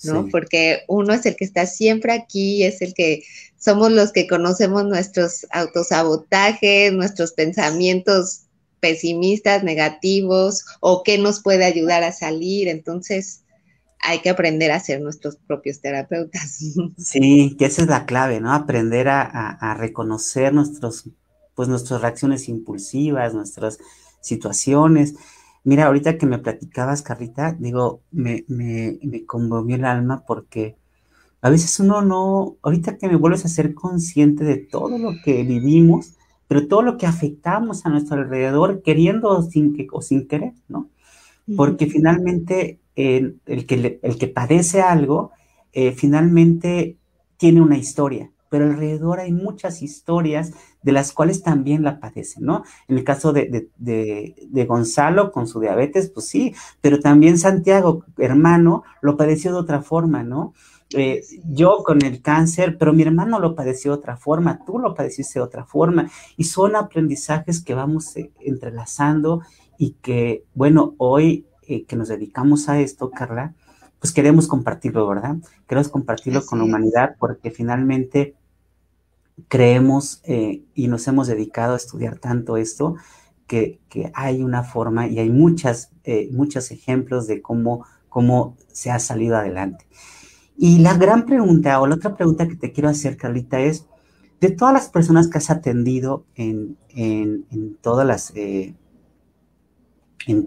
[0.05, 0.29] ¿no?
[0.31, 3.23] Porque uno es el que está siempre aquí, es el que
[3.59, 8.43] somos los que conocemos nuestros autosabotajes, nuestros pensamientos
[8.81, 12.69] pesimistas, negativos, o qué nos puede ayudar a salir.
[12.69, 13.40] Entonces,
[14.03, 16.61] hay que aprender a ser nuestros propios terapeutas.
[16.99, 18.53] Sí, que esa es la clave, ¿no?
[18.53, 21.11] Aprender a, reconocer nuestros,
[21.55, 23.79] pues nuestras reacciones impulsivas, nuestras
[24.21, 25.15] situaciones.
[25.65, 30.77] Mira, ahorita que me platicabas, Carrita, digo, me, me, me conmovió el alma porque
[31.43, 35.43] a veces uno no, ahorita que me vuelves a ser consciente de todo lo que
[35.43, 36.15] vivimos,
[36.49, 40.53] pero todo lo que afectamos a nuestro alrededor, queriendo o sin, que, o sin querer,
[40.69, 40.91] ¿no?
[41.57, 45.33] Porque finalmente el, que, el que padece algo,
[45.73, 46.99] eh, finalmente
[47.37, 52.65] tiene una historia, pero alrededor hay muchas historias de las cuales también la padecen, ¿no?
[52.89, 53.69] En el caso de,
[54.67, 60.23] Gonzalo con su diabetes, pues sí, pero también Santiago, hermano, lo padeció de otra forma,
[60.23, 60.55] ¿no?
[60.93, 64.95] Eh, yo con el cáncer, pero mi hermano lo padeció de otra forma, tú lo
[64.95, 69.43] padeciste de otra forma, y son aprendizajes que vamos eh, entrelazando
[69.79, 73.55] y que, bueno, hoy eh, que nos dedicamos a esto, Carla,
[74.01, 75.37] pues queremos compartirlo, ¿verdad?
[75.69, 78.35] Queremos compartirlo con la humanidad porque finalmente
[79.47, 82.97] creemos eh, y nos hemos dedicado a estudiar tanto esto
[83.47, 83.79] que,
[84.15, 89.37] hay una forma y hay muchas, eh, muchos ejemplos de cómo, cómo se ha salido
[89.37, 89.87] adelante.
[90.57, 93.87] Y la gran pregunta o la otra pregunta que te quiero hacer, Carlita, es,
[94.41, 98.75] de todas las personas que has atendido en, en, en todas las, en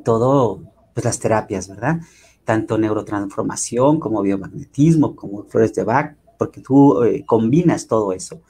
[0.04, 2.00] todo pues las terapias, ¿verdad?
[2.44, 8.42] Tanto neurotransformación como biomagnetismo, como flores de Bach, porque tú eh, combinas todo eso.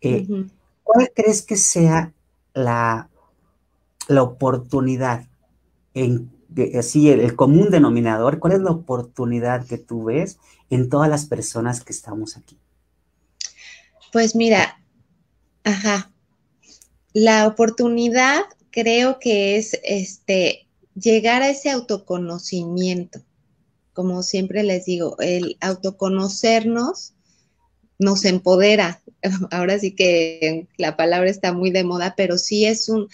[0.00, 0.26] Eh,
[0.82, 2.12] ¿Cuál crees que sea
[2.54, 3.08] la,
[4.08, 5.26] la oportunidad
[5.94, 6.30] en
[6.78, 10.38] así el, el, común denominador, ¿cuál es la oportunidad que tú ves
[10.70, 12.58] en todas las personas que estamos aquí?
[14.12, 14.78] Pues mira,
[15.64, 16.10] ajá,
[17.14, 23.20] la oportunidad creo que es este llegar a ese autoconocimiento.
[23.92, 27.14] Como siempre les digo, el autoconocernos
[27.98, 29.02] nos empodera.
[29.50, 33.08] Ahora sí que la palabra está muy de moda, pero sí es un,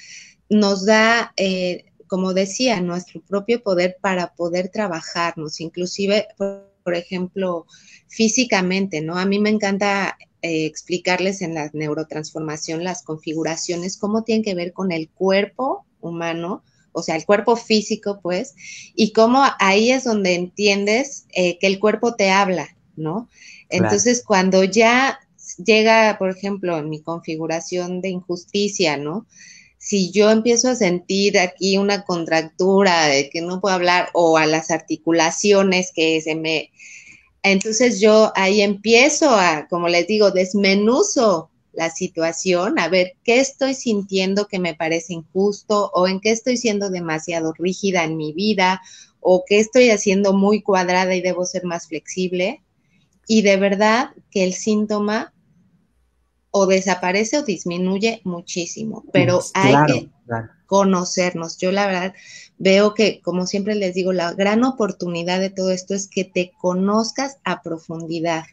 [0.49, 7.67] nos da, eh, como decía, nuestro propio poder para poder trabajarnos, inclusive, por, ejemplo,
[8.07, 9.19] físicamente, ¿no?
[9.19, 14.73] A mí me encanta eh, explicarles en la neurotransformación las configuraciones, cómo tienen que ver
[14.73, 16.63] con el cuerpo humano,
[16.99, 18.55] o sea, el cuerpo físico, pues,
[18.95, 23.29] y cómo ahí es donde entiendes eh, que el cuerpo te habla, ¿no?
[23.71, 25.19] Entonces, cuando ya
[25.65, 29.27] llega, por ejemplo, en mi configuración de injusticia, ¿no?
[29.79, 34.47] Si yo empiezo a sentir aquí una contractura de que no puedo hablar o a
[34.47, 36.71] las articulaciones que se me...
[37.43, 43.73] Entonces yo ahí empiezo a, como les digo, desmenuzo la situación, a ver qué estoy
[43.73, 48.83] sintiendo que me parece injusto o en qué estoy siendo demasiado rígida en mi vida
[49.21, 52.65] o qué estoy haciendo muy cuadrada y debo ser más flexible.
[53.29, 55.33] Y de verdad que el síntoma
[56.51, 60.09] o desaparece o disminuye muchísimo, pero hay que
[60.67, 61.59] conocernos.
[61.59, 62.15] Yo la verdad
[62.59, 66.51] veo que, como siempre les digo, la gran oportunidad de todo esto es que te
[66.59, 68.47] conozcas a profundidad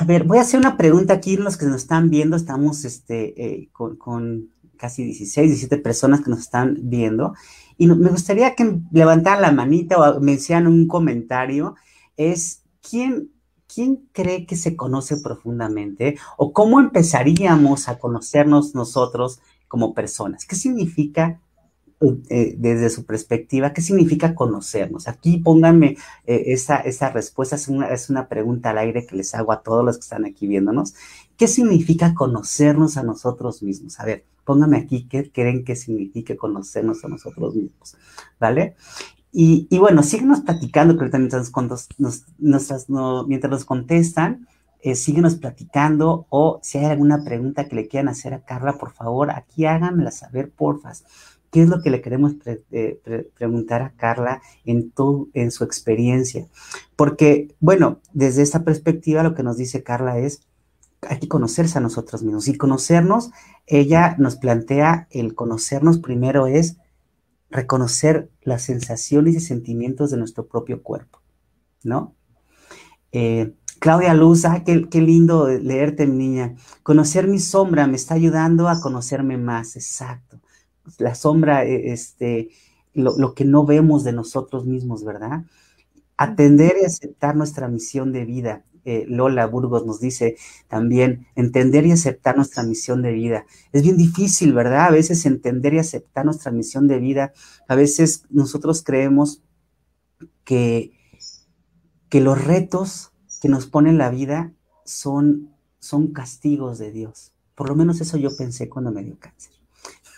[0.00, 3.34] a ver, voy a hacer una pregunta aquí, los que nos están viendo, estamos este,
[3.36, 7.34] eh, con, casi 16, 17 personas que nos están viendo,
[7.76, 11.74] y me gustaría que levantaran la manita o me un comentario,
[12.16, 13.30] es, ¿quién,
[13.66, 16.16] ¿quién cree que se conoce profundamente?
[16.38, 20.46] ¿O cómo empezaríamos a conocernos nosotros como personas?
[20.46, 21.42] ¿Qué significa
[22.30, 25.06] eh, desde su perspectiva, ¿qué significa conocernos?
[25.06, 29.34] Aquí pónganme eh, esa, esa, respuesta, es una, es una pregunta al aire que les
[29.34, 30.94] hago a todos los que están aquí viéndonos.
[31.36, 34.00] ¿Qué significa conocernos a nosotros mismos?
[34.00, 37.96] A ver, pónganme aquí qué creen que significa conocernos a nosotros mismos,
[38.38, 38.76] ¿vale?
[39.30, 41.52] Y, y bueno, síguenos platicando, que mientras
[41.98, 42.24] nos,
[42.88, 44.48] nos, mientras nos contestan,
[44.82, 48.92] eh, síguenos platicando o si hay alguna pregunta que le quieran hacer a Carla, por
[48.92, 51.04] favor, aquí háganmela saber, porfas.
[51.50, 54.92] ¿Qué es lo que le queremos eh, preguntar a Carla en,
[55.50, 56.46] su experiencia?
[56.94, 60.42] Porque, bueno, desde esta perspectiva lo que nos dice Carla es,
[61.02, 62.46] hay que conocerse a nosotros mismos.
[62.46, 63.30] Y conocernos,
[63.66, 66.76] ella nos plantea el conocernos primero es
[67.50, 71.20] reconocer las sensaciones y sentimientos de nuestro propio cuerpo,
[71.82, 72.14] ¿no?
[73.10, 76.54] Eh, Claudia Luz, ah, qué, qué, lindo leerte, mi niña.
[76.84, 80.38] Conocer mi sombra me está ayudando a conocerme más, exacto
[80.98, 82.50] la sombra, e, este,
[82.94, 85.44] lo, que no vemos de nosotros mismos, ¿verdad?
[86.20, 88.62] atender y aceptar nuestra misión de vida.
[88.84, 90.36] Eh, Lola Burgos nos dice
[90.68, 93.46] también, entender y aceptar nuestra misión de vida.
[93.72, 94.84] Es bien difícil, ¿verdad?
[94.84, 97.32] A veces entender y aceptar nuestra misión de vida.
[97.68, 99.42] A veces nosotros creemos
[100.44, 100.92] que,
[102.10, 104.52] que los retos que nos pone la vida
[104.84, 107.32] son, son castigos de Dios.
[107.54, 109.59] Por lo menos eso yo pensé cuando me dio cáncer.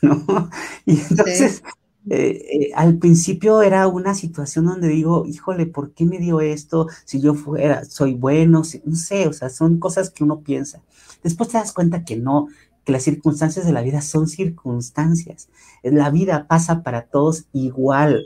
[0.26, 0.50] ¿no?
[0.84, 1.62] Y entonces,
[2.10, 6.88] eh, eh, al principio era una situación donde digo, híjole, ¿por qué me dio esto?
[7.04, 10.82] Si yo fuera, soy bueno, no sé, o sea, son cosas que uno piensa.
[11.22, 12.48] Después te das cuenta que no,
[12.84, 15.48] que las circunstancias de la vida son circunstancias.
[15.82, 18.24] La vida pasa para todos igual,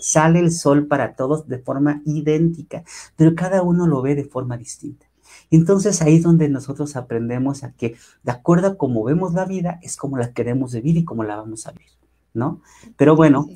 [0.00, 2.82] sale el sol para todos de forma idéntica,
[3.16, 5.06] pero cada uno lo ve de forma distinta.
[5.52, 9.78] Entonces ahí es donde nosotros aprendemos a que de acuerdo a cómo vemos la vida,
[9.82, 11.92] es como la queremos vivir y cómo la vamos a vivir,
[12.32, 12.62] ¿no?
[12.96, 13.46] Pero bueno,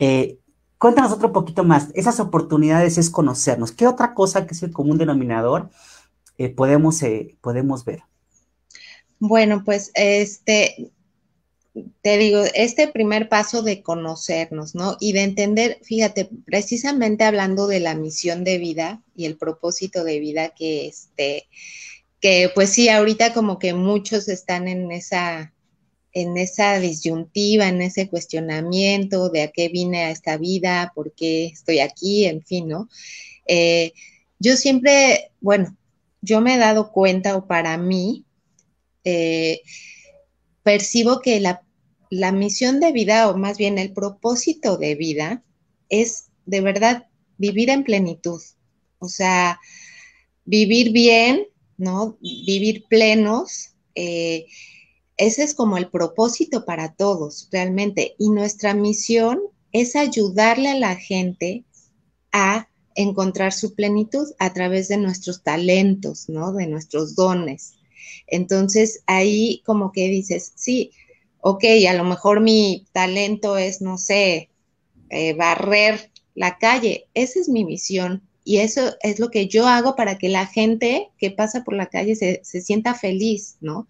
[0.00, 0.38] eh,
[0.78, 1.90] cuéntanos otro poquito más.
[1.94, 3.70] Esas oportunidades es conocernos.
[3.70, 5.70] ¿Qué otra cosa que es el común denominador
[6.38, 8.02] eh, podemos, eh, podemos ver?
[9.20, 10.90] Bueno, pues este,
[12.02, 14.96] te digo, este primer paso de conocernos, ¿no?
[15.00, 20.20] Y de entender, fíjate, precisamente hablando de la misión de vida y el propósito de
[20.20, 21.48] vida que este,
[22.20, 25.52] que pues sí, ahorita como que muchos están en esa,
[26.12, 31.46] en esa disyuntiva, en ese cuestionamiento de a qué vine a esta vida, por qué
[31.46, 32.88] estoy aquí, en fin, ¿no?
[33.46, 33.92] Eh,
[34.38, 35.76] yo siempre, bueno,
[36.20, 38.24] yo me he dado cuenta, o para mí,
[39.04, 39.62] eh,
[40.62, 45.42] percibo que la, misión de vida, o más bien el propósito de vida,
[45.88, 47.06] es de verdad
[47.38, 48.40] vivir en plenitud.
[48.98, 49.58] O sea,
[50.44, 51.46] vivir bien,
[51.76, 52.18] ¿no?
[52.20, 53.74] Vivir plenos.
[53.94, 54.46] Eh,
[55.16, 58.14] ese es como el propósito para todos, realmente.
[58.18, 59.40] Y nuestra misión
[59.72, 61.64] es ayudarle a la gente
[62.32, 66.52] a encontrar su plenitud a través de nuestros talentos, ¿no?
[66.52, 67.74] De nuestros dones.
[68.32, 70.90] Entonces ahí como que dices, sí,
[71.42, 74.48] ok, a lo mejor mi talento es, no sé,
[75.10, 79.96] eh, barrer la calle, esa es mi visión y eso es lo que yo hago
[79.96, 83.86] para que la gente que pasa por la calle se, sienta feliz, ¿no?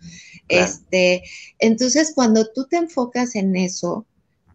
[0.49, 1.23] Este,
[1.61, 4.07] entonces cuando tú te enfocas en eso,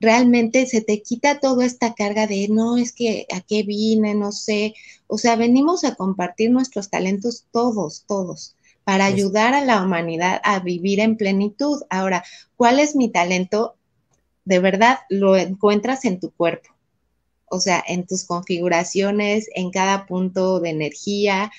[0.01, 4.33] realmente se te quita toda esta carga de, no, es que a qué vine, no
[4.33, 4.73] sé,
[5.07, 8.56] o sea, venimos a compartir nuestros talentos todos, todos
[8.87, 11.81] para ayudar a la humanidad a vivir en plenitud.
[11.89, 12.23] Ahora,
[12.55, 13.75] ¿cuál es mi talento?
[14.45, 16.69] De verdad, lo encuentras en tu cuerpo,
[17.47, 21.51] o sea, en tus configuraciones, en cada punto de energía.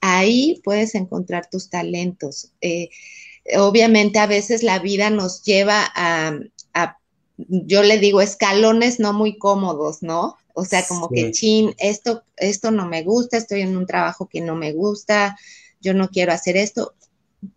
[0.00, 2.52] Ahí puedes encontrar tus talentos.
[2.60, 2.90] Eh,
[3.56, 6.38] obviamente a veces la vida nos lleva a,
[7.48, 10.36] yo le digo, escalones no muy cómodos, ¿no?
[10.54, 14.40] O sea, como que, chin, esto, esto no me gusta, estoy en un trabajo que
[14.40, 15.36] no me gusta,
[15.86, 16.94] yo no quiero hacer esto,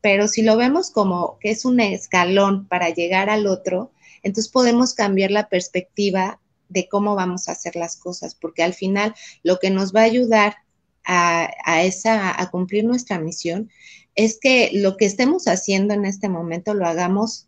[0.01, 4.93] pero si lo vemos como que es un escalón para llegar al otro, entonces podemos
[4.93, 9.71] cambiar la perspectiva de cómo vamos a hacer las cosas, porque al final lo que
[9.71, 10.57] nos va a ayudar
[11.03, 13.71] a, esa, a cumplir nuestra misión
[14.13, 17.47] es que lo que estemos haciendo en este momento lo hagamos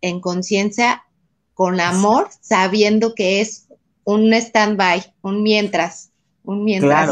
[0.00, 1.02] en conciencia,
[1.54, 3.66] con amor, sabiendo que es
[4.04, 6.10] un stand-by, un mientras,
[6.44, 7.10] un mientras.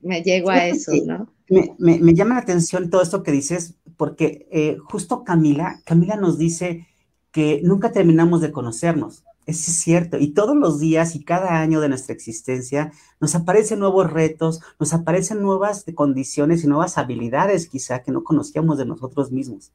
[0.00, 1.33] Me llego a eso, ¿no?
[1.48, 6.86] Me, llama la atención todo esto que dices, porque eh, justo Camila, Camila nos dice
[7.32, 9.24] que nunca terminamos de conocernos.
[9.46, 10.16] Es cierto.
[10.18, 14.94] Y todos los días y cada año de nuestra existencia nos aparecen nuevos retos, nos
[14.94, 19.72] aparecen nuevas condiciones y nuevas habilidades quizá que no conocíamos de nosotros mismos.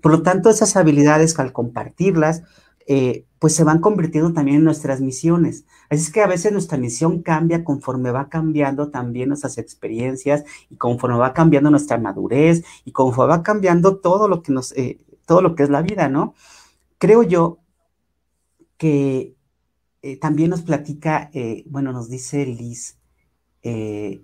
[0.00, 2.42] Por lo tanto, esas habilidades, al compartirlas,
[2.90, 5.66] eh, pues se van convirtiendo también en nuestras misiones.
[5.90, 10.76] Así es que a veces nuestra misión cambia conforme va cambiando también nuestras experiencias y
[10.76, 15.42] conforme va cambiando nuestra madurez y conforme va cambiando todo lo que nos, eh, todo
[15.42, 16.34] lo que es la vida, ¿no?
[16.96, 17.58] Creo yo
[18.78, 19.36] que
[20.00, 21.30] eh, también nos platica,
[21.66, 22.96] bueno, nos dice Liz,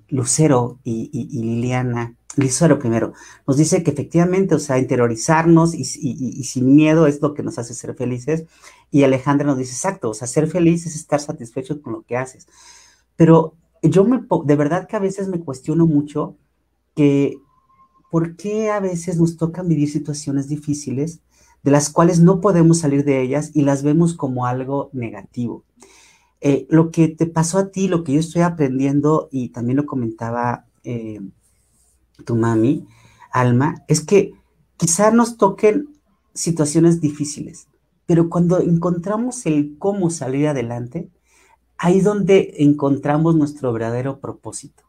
[0.09, 3.13] Lucero y Liliana, Lisoro primero,
[3.47, 7.75] nos dice que efectivamente, o sea, interiorizarnos y, sin miedo es lo que nos hace
[7.75, 8.45] ser felices.
[8.91, 12.17] Y Alejandra nos dice, exacto, o sea, ser feliz es estar satisfecho con lo que
[12.17, 12.47] haces.
[13.17, 16.37] Pero yo me, de verdad que a veces me cuestiono mucho
[16.95, 17.39] que
[18.11, 21.21] por qué a veces nos tocan vivir situaciones difíciles
[21.65, 25.65] de las cuales no podemos salir de ellas y las vemos como algo negativo.
[26.41, 29.87] Eh, lo que te pasó a ti, lo que yo estoy aprendiendo, y también lo
[29.87, 31.21] comentaba eh,
[32.25, 32.87] tu mami,
[33.33, 34.33] Alma, es que
[34.77, 35.89] quizá nos toquen
[36.35, 37.69] situaciones difíciles,
[38.07, 41.11] pero cuando encontramos el cómo salir adelante,
[41.79, 44.85] ahí donde encontramos nuestro verdadero propósito.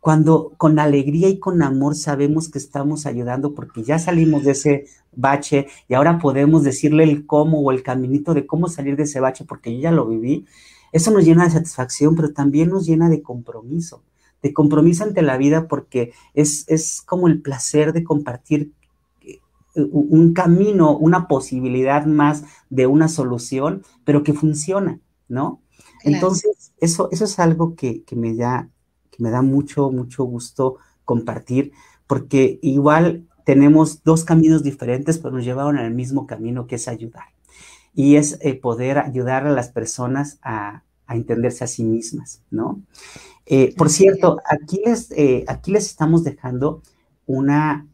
[0.00, 4.86] Cuando con alegría y con amor sabemos que estamos ayudando porque ya salimos de ese
[5.12, 9.20] bache y ahora podemos decirle el cómo o el caminito de cómo salir de ese
[9.20, 10.46] bache porque yo ya lo viví,
[10.92, 14.02] eso nos llena de satisfacción, pero también nos llena de compromiso,
[14.44, 18.72] de compromiso ante la vida porque es, es como el placer de compartir
[19.22, 19.40] eh,
[19.74, 25.62] un camino, una posibilidad más de una solución, pero que funciona, ¿no?
[26.02, 28.68] Entonces, eso, eso es algo que, me da,
[29.10, 30.76] que me da mucho, mucho gusto
[31.06, 31.72] compartir,
[32.06, 37.28] porque igual tenemos dos caminos diferentes, pero nos llevaron al mismo camino que es ayudar.
[37.94, 42.82] Y es eh, poder ayudar a las personas a, entenderse a sí mismas, ¿no?
[43.46, 46.82] Eh, por cierto, aquí les, eh, aquí les estamos dejando
[47.26, 47.86] una,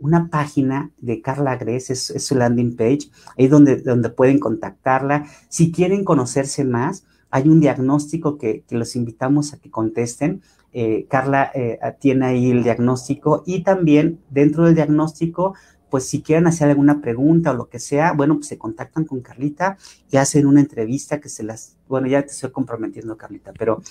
[0.00, 5.26] una página de Carla Gres, es, es, su landing page, ahí donde, donde pueden contactarla.
[5.48, 10.42] Si quieren conocerse más, hay un diagnóstico que, los invitamos a que contesten.
[10.74, 15.54] Eh, Carla eh, tiene ahí el diagnóstico y también dentro del diagnóstico,
[15.92, 19.20] pues si quieren hacer alguna pregunta o lo que sea, bueno, pues se contactan con
[19.20, 19.76] Carlita
[20.10, 23.82] y hacen una entrevista que se las, bueno, ya te estoy comprometiendo, Carlita, pero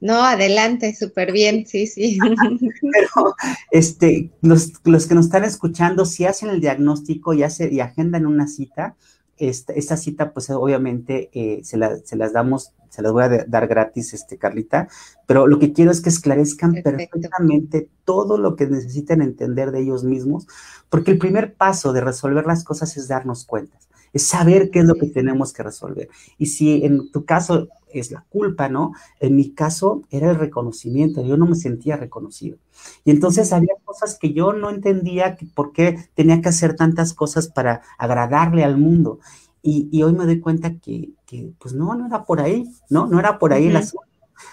[0.00, 2.18] no, adelante, súper bien, sí, sí.
[2.82, 3.36] Pero
[3.70, 8.26] este, los, los, que nos están escuchando, si hacen el diagnóstico y, hace, y agendan
[8.26, 8.96] una cita,
[9.38, 14.38] esta, cita, pues obviamente eh, se, las damos, se las voy a dar gratis, este,
[14.38, 14.88] Carlita,
[15.26, 20.04] pero lo que quiero es que esclarezcan perfectamente todo lo que necesiten entender de ellos
[20.04, 20.46] mismos,
[20.88, 23.78] porque el primer paso de resolver las cosas es darnos cuenta,
[24.12, 26.08] es saber qué es lo que tenemos que resolver.
[26.38, 28.92] Y si en tu caso es la culpa, ¿no?
[29.20, 32.58] En mi caso era el reconocimiento, yo no me sentía reconocido.
[33.04, 37.48] Y entonces había cosas que yo no entendía por qué tenía que hacer tantas cosas
[37.48, 39.20] para agradarle al mundo.
[39.62, 41.10] Y, hoy me doy cuenta que,
[41.58, 43.08] pues no, no era por ahí, ¿no?
[43.08, 44.06] No era por ahí el asunto.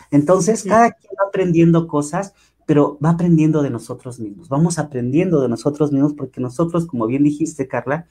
[0.10, 2.34] Entonces, cada quien va aprendiendo cosas,
[2.66, 4.50] pero va aprendiendo de nosotros mismos.
[4.50, 8.08] Vamos aprendiendo de nosotros mismos porque nosotros, como bien dijiste, Carla,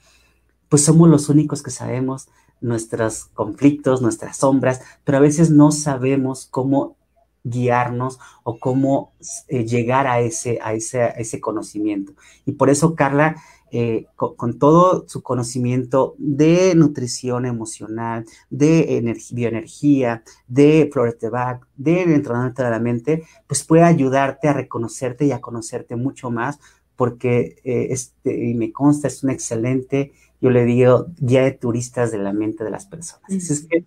[0.73, 6.47] pues somos los únicos que sabemos nuestros conflictos, nuestras sombras, pero a veces no sabemos
[6.49, 6.97] cómo
[7.43, 9.13] guiarnos o cómo
[9.49, 12.13] eh, llegar a ese, a, ese, ese, conocimiento.
[12.47, 13.35] Y por eso Carla,
[13.71, 20.89] eh, con, todo su conocimiento de nutrición emocional, de bioenergía, de
[21.31, 26.31] Bach, de entrenamiento de la mente, pues puede ayudarte a reconocerte y a conocerte mucho
[26.31, 26.57] más,
[26.95, 30.13] porque eh, este, y me consta, es un excelente
[30.43, 33.31] yo le digo guía de turistas de la mente de las personas.
[33.31, 33.85] es que,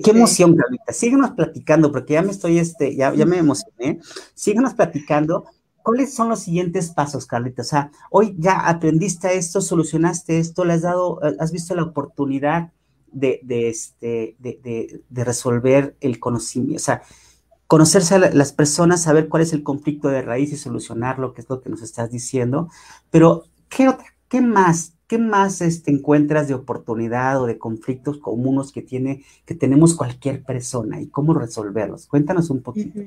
[0.00, 0.90] qué, emoción, Carlita.
[0.94, 4.00] Síguenos platicando, porque ya me estoy, este, ya, ya me emocioné.
[4.34, 5.44] Síguenos platicando.
[5.82, 7.60] ¿Cuáles son los siguientes pasos, Carlita?
[7.60, 12.72] O sea, hoy ya aprendiste esto, solucionaste esto, le has dado, has visto la oportunidad
[13.08, 17.02] de, de este, de, de, resolver el conocimiento, o sea,
[17.66, 21.50] conocerse a las personas, saber cuál es el conflicto de raíz y solucionarlo, que es
[21.50, 22.70] lo que nos estás diciendo.
[23.10, 28.72] Pero, ¿qué otra, qué más ¿Qué más este, encuentras de oportunidad o de conflictos comunes
[28.72, 32.06] que tiene, que tenemos cualquier persona y cómo resolverlos?
[32.06, 32.98] Cuéntanos un poquito.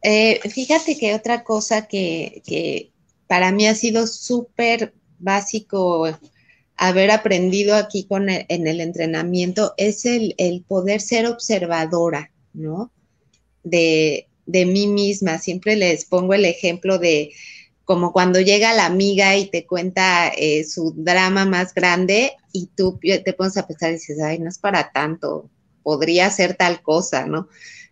[0.00, 2.90] Eh, fíjate que otra cosa que,
[3.26, 6.08] para mí ha sido súper básico
[6.78, 10.34] haber aprendido aquí con en el entrenamiento es el,
[10.66, 12.90] poder ser observadora, ¿no?
[13.62, 15.36] De, de mí misma.
[15.36, 17.34] Siempre les pongo el ejemplo de
[17.84, 22.98] como cuando llega la amiga y te cuenta eh, su drama más grande y tú
[23.02, 25.50] te pones a pensar y dices, ay, no es para tanto,
[25.82, 27.48] podría ser tal cosa, ¿no?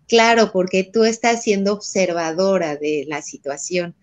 [0.07, 3.95] Claro, porque tú estás siendo observadora de la situación,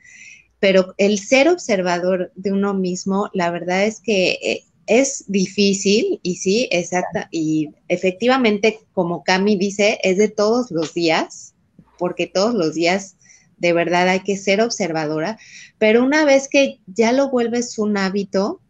[0.60, 6.38] pero el ser observador de uno mismo, la verdad es que eh, es difícil y
[6.38, 11.54] sí, exacta, y efectivamente, como Cami dice, es de todos los días,
[11.98, 13.17] porque todos los días
[13.58, 15.38] de verdad hay que ser observadora,
[15.78, 18.62] pero una vez que ya lo vuelves un hábito,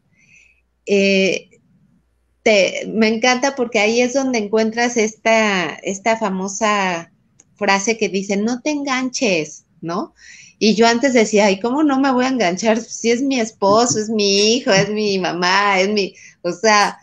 [0.86, 1.50] eh,
[2.44, 7.12] te, me encanta porque ahí es donde encuentras esta, esta famosa
[7.56, 10.14] frase que dice, no te enganches, ¿no?
[10.60, 14.00] Y yo antes decía, ay, ¿cómo no me voy a enganchar si es mi esposo,
[14.00, 16.98] es mi hijo, es mi mamá, es mi, o sea,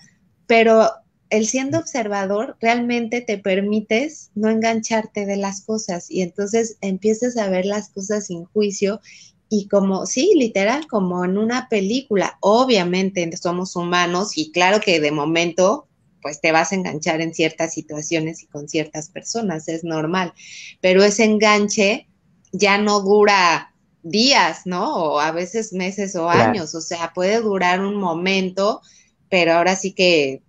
[0.47, 0.91] pero
[1.31, 7.49] el siendo observador realmente te permites no engancharte de las cosas y entonces empiezas a
[7.49, 9.01] ver las cosas sin juicio
[9.49, 12.39] y como, sí, literal, como en una película.
[12.41, 15.87] Obviamente somos humanos y claro que de momento
[16.23, 20.33] pues te vas a enganchar en ciertas situaciones y con ciertas personas, es normal,
[20.81, 22.09] pero ese enganche
[22.51, 24.95] ya no dura días, ¿no?
[24.95, 28.81] O a veces meses o años, o sea, puede durar un momento,
[29.29, 30.41] pero ahora sí que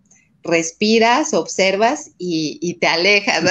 [0.46, 3.44] respiras, observas y, te alejas.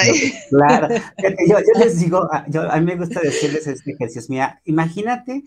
[0.49, 0.89] Claro,
[1.49, 5.43] yo, les digo, a mí me gusta decirles este ejercicio, mira, imagínate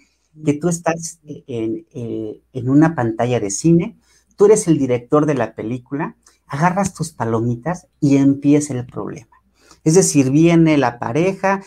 [0.45, 3.97] que tú estás en, eh, en una pantalla de cine,
[4.35, 9.31] tú eres el director de la película, agarras tus palomitas y empieza el problema.
[9.83, 11.63] Es decir, viene la pareja,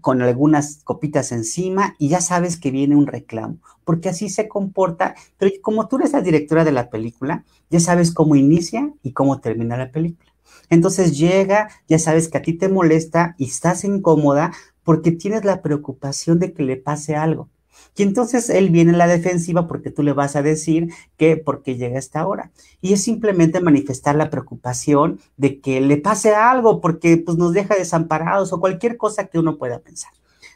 [0.00, 5.14] con algunas copitas encima y ya sabes que viene un reclamo, porque así se comporta,
[5.38, 9.40] pero como tú eres la directora de la película, ya sabes cómo inicia y cómo
[9.40, 10.30] termina la película.
[10.68, 14.52] Entonces llega, ya sabes que a ti te molesta y estás incómoda
[14.84, 17.48] porque tienes la preocupación de que le pase algo.
[17.96, 21.76] Y entonces él viene en la defensiva porque tú le vas a decir que porque
[21.76, 22.50] llega a esta hora.
[22.80, 27.74] Y es simplemente manifestar la preocupación de que le pase algo porque pues, nos deja
[27.74, 30.12] desamparados o cualquier cosa que uno pueda pensar.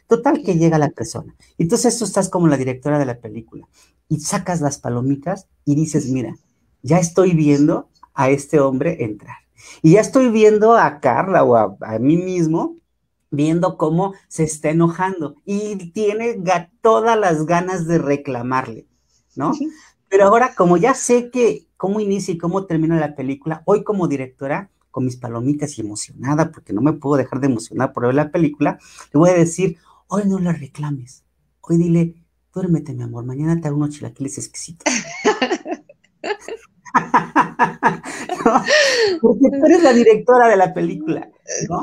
[0.07, 1.35] Total que llega la persona.
[1.57, 3.67] Entonces tú estás como la directora de la película
[4.07, 6.35] y sacas las palomitas y dices, mira,
[6.83, 9.37] ya estoy viendo a este hombre entrar.
[9.81, 12.77] Y ya estoy viendo a Carla o a, a mí mismo
[13.35, 16.41] viendo cómo se está enojando y tiene
[16.81, 18.87] todas las ganas de reclamarle,
[19.35, 19.53] ¿no?
[20.09, 24.07] Pero ahora, como ya sé que cómo inicia y cómo termina la película, hoy como
[24.07, 28.15] directora, con mis palomitas y emocionada, porque no me puedo dejar de emocionar por ver
[28.15, 28.79] la película,
[29.11, 29.77] le voy a decir,
[30.07, 31.25] hoy no la reclames,
[31.61, 32.15] hoy dile,
[32.53, 34.93] duérmete, mi amor, mañana te hago unos chilaquiles exquisitos.
[39.21, 41.29] Porque tú eres la directora de la película.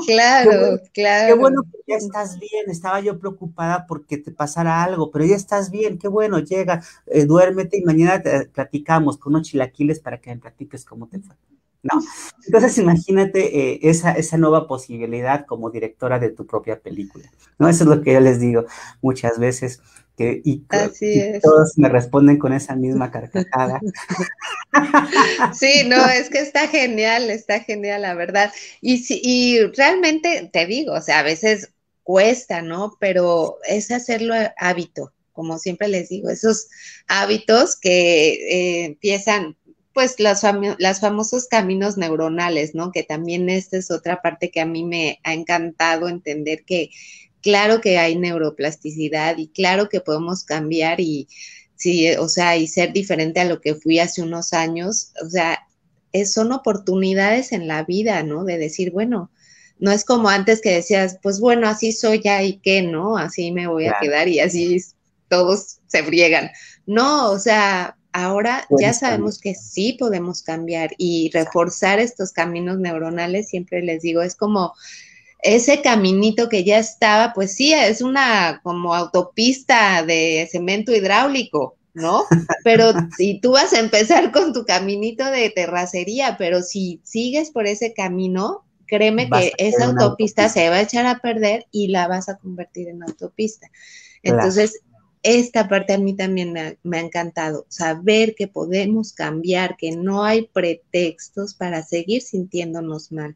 [0.05, 1.27] Claro, claro.
[1.27, 2.69] Qué bueno que ya estás bien.
[2.69, 5.97] Estaba yo preocupada porque te pasara algo, pero ya estás bien.
[5.97, 10.41] Qué bueno, llega, eh, duérmete y mañana te platicamos con unos chilaquiles para que me
[10.41, 11.35] platiques cómo te fue.
[11.83, 11.99] ¿No?
[12.45, 17.29] Entonces imagínate eh, esa, esa nueva posibilidad como directora de tu propia película.
[17.59, 17.67] ¿no?
[17.67, 18.63] Eso es lo que yo les digo
[19.01, 19.81] muchas veces
[20.17, 20.59] y,
[21.41, 23.79] todos me responden con esa misma carcajada.
[25.53, 28.51] Sí, no, es que está genial, está genial, la verdad.
[28.81, 31.71] Y, y realmente te digo, o sea, a veces
[32.03, 32.97] cuesta, ¿no?
[32.99, 36.67] Pero es hacerlo hábito, como siempre les digo, esos
[37.07, 39.57] hábitos que eh, empiezan,
[39.93, 40.41] pues, los,
[40.79, 42.91] los famosos caminos neuronales, ¿no?
[42.91, 46.89] Que también esta es otra parte que a mí me ha encantado entender que
[47.43, 51.27] claro que hay neuroplasticidad y claro que podemos cambiar y
[51.75, 55.59] sí, o sea, y ser diferente a lo que fui hace unos años, o sea,
[56.25, 58.45] son oportunidades en la vida, ¿no?
[58.45, 59.31] De decir, bueno,
[59.79, 63.17] no es como antes que decías, pues bueno, así soy ya y qué, ¿no?
[63.17, 64.81] Así me voy a quedar y así
[65.27, 66.51] todos se friegan.
[66.85, 73.49] No, o sea, ahora ya sabemos que sí podemos cambiar y reforzar estos caminos neuronales,
[73.49, 74.73] siempre les digo, es como
[75.43, 82.23] ese caminito que ya estaba, pues sí, es una como autopista de cemento hidráulico, ¿no?
[82.63, 87.67] Pero si tú vas a empezar con tu caminito de terracería, pero si sigues por
[87.67, 92.29] ese camino, créeme que esa autopista, se va a echar a perder y la vas
[92.29, 93.69] a convertir en autopista.
[94.23, 94.81] Entonces,
[95.23, 100.23] esta parte a mí también me me ha, encantado, saber que podemos cambiar, que no
[100.23, 103.35] hay pretextos para seguir sintiéndonos mal.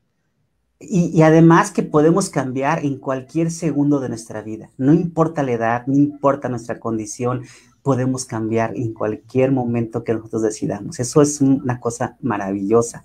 [0.80, 4.70] Y, además que podemos cambiar en cualquier segundo de nuestra vida.
[4.78, 7.44] No importa la edad, no importa nuestra condición,
[7.82, 11.00] podemos cambiar en cualquier momento que nosotros decidamos.
[11.00, 13.04] Eso es una cosa maravillosa.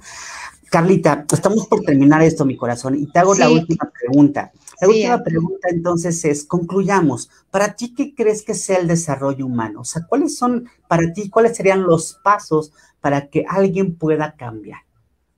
[0.71, 4.53] Carlita, estamos por terminar esto, mi corazón, y te hago la última pregunta.
[4.81, 9.83] La última pregunta entonces es, concluyamos, ¿para ti qué crees que sea el desarrollo humano?
[9.83, 14.81] O sea, ¿cuáles son para ti, cuáles serían los pasos para que alguien pueda cambiar?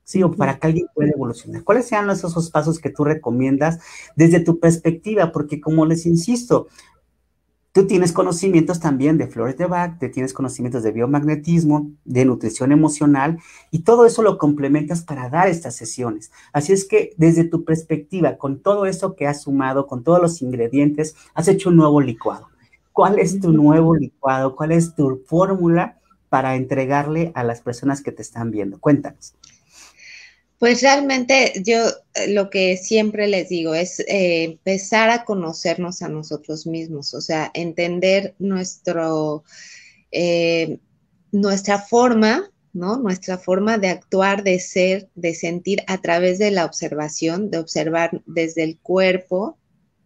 [0.05, 0.23] ¿Sí?
[0.23, 1.65] O para que alguien pueda evolucionar.
[1.65, 3.81] ¿Cuáles sean esos pasos que tú recomiendas
[4.17, 5.33] desde tu perspectiva?
[5.33, 6.69] Porque como les insisto,
[7.75, 12.71] tú tienes conocimientos también de flores de Bach, te tienes conocimientos de biomagnetismo, de nutrición
[12.71, 13.41] emocional,
[13.73, 16.31] y todo eso lo complementas para dar estas sesiones.
[16.53, 20.41] Así es que desde tu perspectiva, con todo eso que has sumado, con todos los
[20.41, 22.47] ingredientes, has hecho un nuevo licuado.
[22.93, 24.55] ¿Cuál es tu nuevo licuado?
[24.55, 25.99] ¿Cuál es tu fórmula
[26.29, 28.79] para entregarle a las personas que te están viendo?
[28.79, 29.35] Cuéntanos.
[30.65, 36.09] Pues realmente yo eh, lo que siempre les digo es eh, empezar a conocernos a
[36.09, 39.45] nosotros mismos, o sea, entender nuestro,
[40.11, 40.79] eh,
[41.33, 42.97] nuestra forma, ¿no?
[42.97, 48.23] Nuestra forma de actuar, de ser, de sentir a través de la observación, de observar
[48.25, 49.59] desde el cuerpo,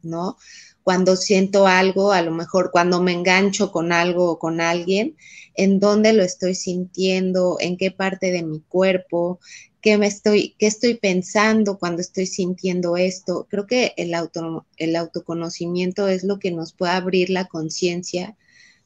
[0.02, 0.38] ¿no?
[0.82, 5.16] Cuando siento algo, a lo mejor cuando me engancho con algo o con alguien,
[5.54, 9.38] en dónde lo estoy sintiendo, en qué parte de mi cuerpo,
[9.80, 13.46] qué me estoy, estoy pensando cuando estoy sintiendo esto.
[13.48, 18.36] Creo que el, auto, el autoconocimiento es lo que nos puede abrir la conciencia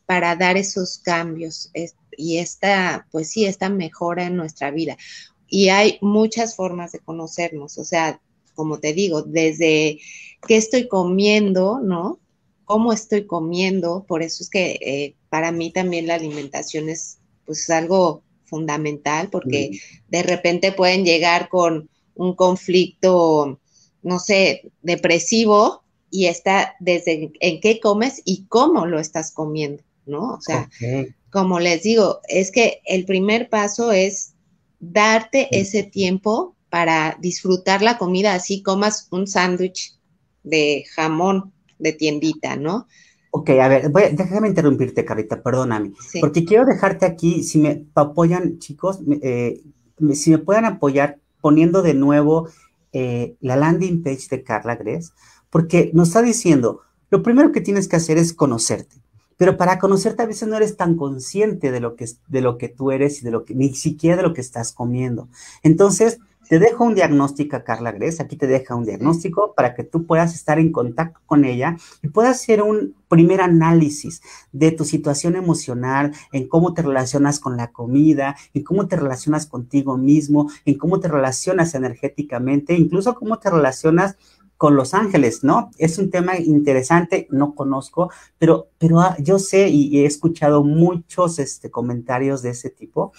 [0.07, 1.71] para dar esos cambios
[2.17, 4.97] y esta, pues sí, esta mejora en nuestra vida.
[5.47, 8.21] Y hay muchas formas de conocernos, o sea,
[8.55, 10.01] como te digo, desde
[10.47, 12.21] qué estoy comiendo, ¿no?
[12.65, 14.05] ¿Cómo estoy comiendo?
[14.07, 18.23] Por eso es que eh, para mí también la alimentación es pues algo
[18.53, 23.59] fundamental, porque de repente pueden llegar con un conflicto,
[24.03, 30.35] no sé, depresivo y está desde en qué comes y cómo lo estás comiendo, ¿no?
[30.35, 30.69] O sea,
[31.31, 34.35] como les digo, es que el primer paso es
[34.79, 39.95] darte ese tiempo para disfrutar la comida, así comas un sándwich
[40.43, 42.87] de jamón de tiendita, ¿no?
[43.35, 49.01] Ok, a ver, déjame interrumpirte, Carita, perdóname, porque quiero dejarte aquí, si me apoyan, chicos,
[49.23, 49.63] eh,
[50.13, 52.49] si me pueden apoyar poniendo de nuevo
[52.93, 55.15] eh, la landing page de Carla Gress,
[55.49, 58.97] porque nos está diciendo, lo primero que tienes que hacer es conocerte.
[59.39, 62.69] Pero para conocerte a veces no eres tan consciente de lo que, de lo que
[62.69, 65.29] tú eres y de lo que, ni siquiera de lo que estás comiendo.
[65.63, 66.19] Entonces,
[66.49, 70.35] te dejo un diagnóstico Carla Gress, aquí te deja un diagnóstico para que tú puedas
[70.35, 74.23] estar en contacto con ella y puedas hacer un primer análisis
[74.53, 79.47] de tu situación emocional, en cómo te relacionas con la comida, en cómo te relacionas
[79.47, 84.17] contigo mismo, en cómo te relacionas energéticamente, incluso cómo te relacionas
[84.63, 85.71] con Los Ángeles, ¿no?
[85.77, 91.41] Es un tema interesante, no conozco, pero, pero ah, yo sé y, he escuchado muchos
[91.41, 93.13] este, comentarios de ese tipo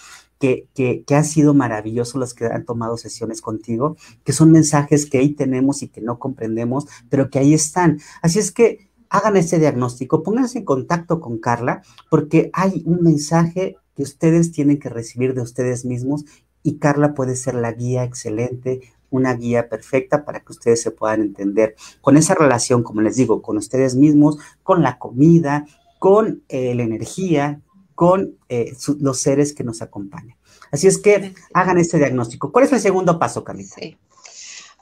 [0.44, 0.68] que,
[1.06, 5.30] que, han sido maravillosos los que han tomado sesiones contigo, que son mensajes que ahí
[5.30, 8.02] tenemos y que no comprendemos, pero que ahí están.
[8.22, 13.78] Así es que hagan ese diagnóstico, pónganse en contacto con Carla, porque hay un mensaje
[13.96, 16.26] que ustedes tienen que recibir de ustedes mismos
[16.62, 18.82] y Carla puede ser la guía excelente
[19.12, 23.42] una guía perfecta para que ustedes se puedan entender con esa relación, como les digo,
[23.44, 25.68] con ustedes mismos, con la comida,
[26.00, 27.62] con eh, la energía,
[27.96, 30.38] con eh, los seres que nos acompañan.
[30.72, 32.52] Así es que hagan este diagnóstico.
[32.52, 33.76] ¿Cuál es el segundo paso, Carlita?
[33.80, 33.98] Sí.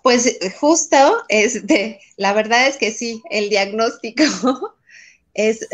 [0.03, 0.97] Pues eh, justo,
[1.27, 4.23] este, la verdad es que sí, el diagnóstico
[5.33, 5.67] es,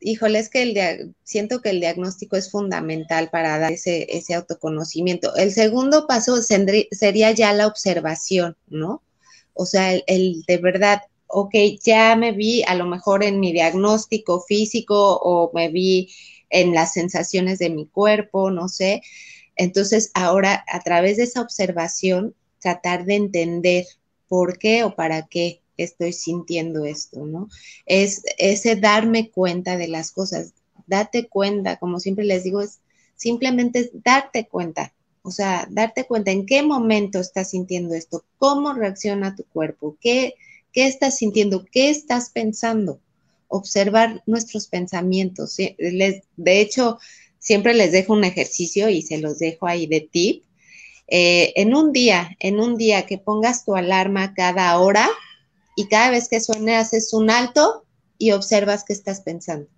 [0.00, 5.34] híjole, es que el siento que el diagnóstico es fundamental para dar ese, ese autoconocimiento.
[5.36, 9.02] El segundo paso sería ya la observación, ¿no?
[9.54, 14.40] O sea, el, de verdad, ok, ya me vi a lo mejor en mi diagnóstico
[14.40, 16.10] físico o me vi
[16.54, 19.02] en las sensaciones de mi cuerpo, no sé.
[19.56, 23.84] Entonces, ahora a través de esa observación, tratar de entender
[24.28, 27.48] por qué o para qué estoy sintiendo esto, ¿no?
[27.86, 30.54] Es ese darme cuenta de las cosas,
[30.86, 32.78] date cuenta, como siempre les digo, es
[33.16, 39.34] simplemente darte cuenta, o sea, darte cuenta en qué momento estás sintiendo esto, cómo reacciona
[39.34, 40.34] tu cuerpo, qué,
[40.72, 43.00] qué estás sintiendo, qué estás pensando,
[43.48, 45.56] observar nuestros pensamientos.
[45.78, 46.98] Les, de hecho,
[47.38, 50.44] siempre les dejo un ejercicio y se los dejo ahí de tip.
[51.08, 55.08] Eh, en un día, en un día que pongas tu alarma cada hora,
[55.74, 57.84] y cada vez que suene haces un alto
[58.18, 59.68] y observas qué estás pensando.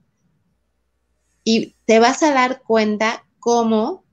[1.45, 4.05] Y te vas a dar cuenta cómo,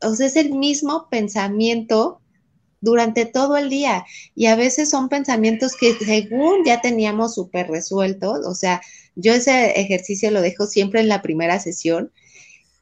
[0.00, 2.20] es el mismo pensamiento
[2.82, 4.04] durante todo el día.
[4.34, 8.82] Y a veces son pensamientos que según ya teníamos súper resueltos, o sea,
[9.14, 12.12] yo ese ejercicio lo dejo siempre en la primera sesión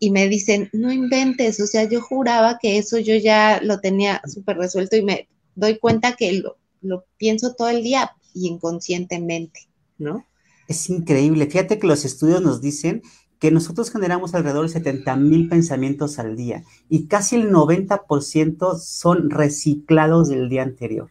[0.00, 4.20] y me dicen, no inventes, o sea, yo juraba que eso yo ya lo tenía
[4.26, 9.68] súper resuelto y me doy cuenta que lo, lo pienso todo el día, y inconscientemente,
[9.98, 10.26] ¿no?
[10.68, 11.46] Es increíble.
[11.46, 13.02] Fíjate que los estudios nos dicen
[13.40, 19.30] que nosotros generamos alrededor de 70 mil pensamientos al día y casi el 90% son
[19.30, 21.10] reciclados del día anterior.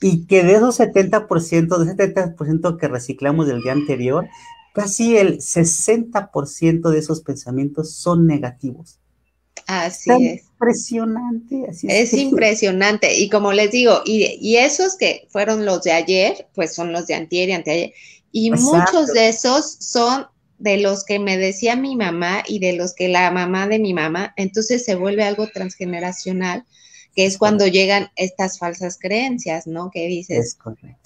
[0.00, 4.26] Y que de esos 70%, de ese 70% que reciclamos del día anterior,
[4.74, 8.98] casi el 60% de esos pensamientos son negativos.
[9.66, 10.44] Así es.
[10.44, 11.66] Impresionante.
[11.68, 13.14] Así es, impresionante.
[13.18, 17.14] Y como les digo, y, esos que fueron los de ayer, pues son los de
[17.14, 17.92] antier y anteayer.
[18.32, 20.26] Y muchos de esos son
[20.62, 23.92] de los que me decía mi mamá y de los que la mamá de mi
[23.92, 24.32] mamá.
[24.36, 26.64] Entonces se vuelve algo transgeneracional,
[27.16, 29.90] que es cuando llegan estas falsas creencias, ¿no?
[29.90, 30.56] Que dices,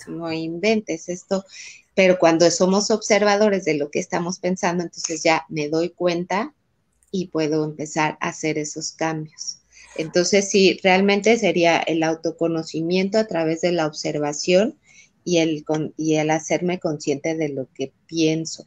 [0.09, 1.47] no inventes esto.
[1.95, 6.53] Pero cuando somos observadores de lo que estamos pensando, entonces ya me doy cuenta
[7.11, 9.61] y puedo empezar a hacer esos cambios.
[9.97, 14.79] Entonces, sí, realmente sería el autoconocimiento a través de la observación
[15.25, 15.65] y el,
[15.97, 18.67] y el hacerme consciente de lo que pienso.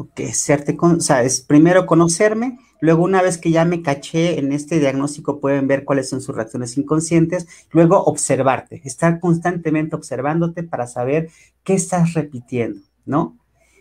[0.00, 4.38] Ok, serte con, o sea, es primero conocerme, luego una vez que ya me caché
[4.38, 10.62] en este diagnóstico pueden ver cuáles son sus reacciones inconscientes, luego observarte, estar constantemente observándote
[10.62, 11.30] para saber
[11.64, 13.36] qué estás repitiendo, ¿no?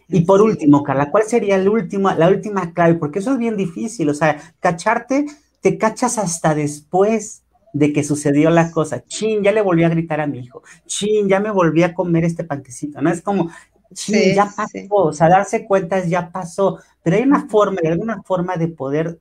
[0.07, 2.95] Y por último, Carla, ¿cuál sería el último, la última clave?
[2.95, 5.27] Porque eso es bien difícil, o sea, cacharte
[5.61, 7.43] te cachas hasta después
[7.73, 9.03] de que sucedió la cosa.
[9.05, 10.63] Chin, ya le volví a gritar a mi hijo.
[10.87, 13.11] Chin, ya me volví a comer este panquecito, ¿no?
[13.11, 13.51] Es como,
[13.93, 14.79] chin, ya pasó.
[14.89, 16.79] O sea, darse cuenta es ya pasó.
[17.03, 19.19] Pero hay una forma, hay alguna forma de poder,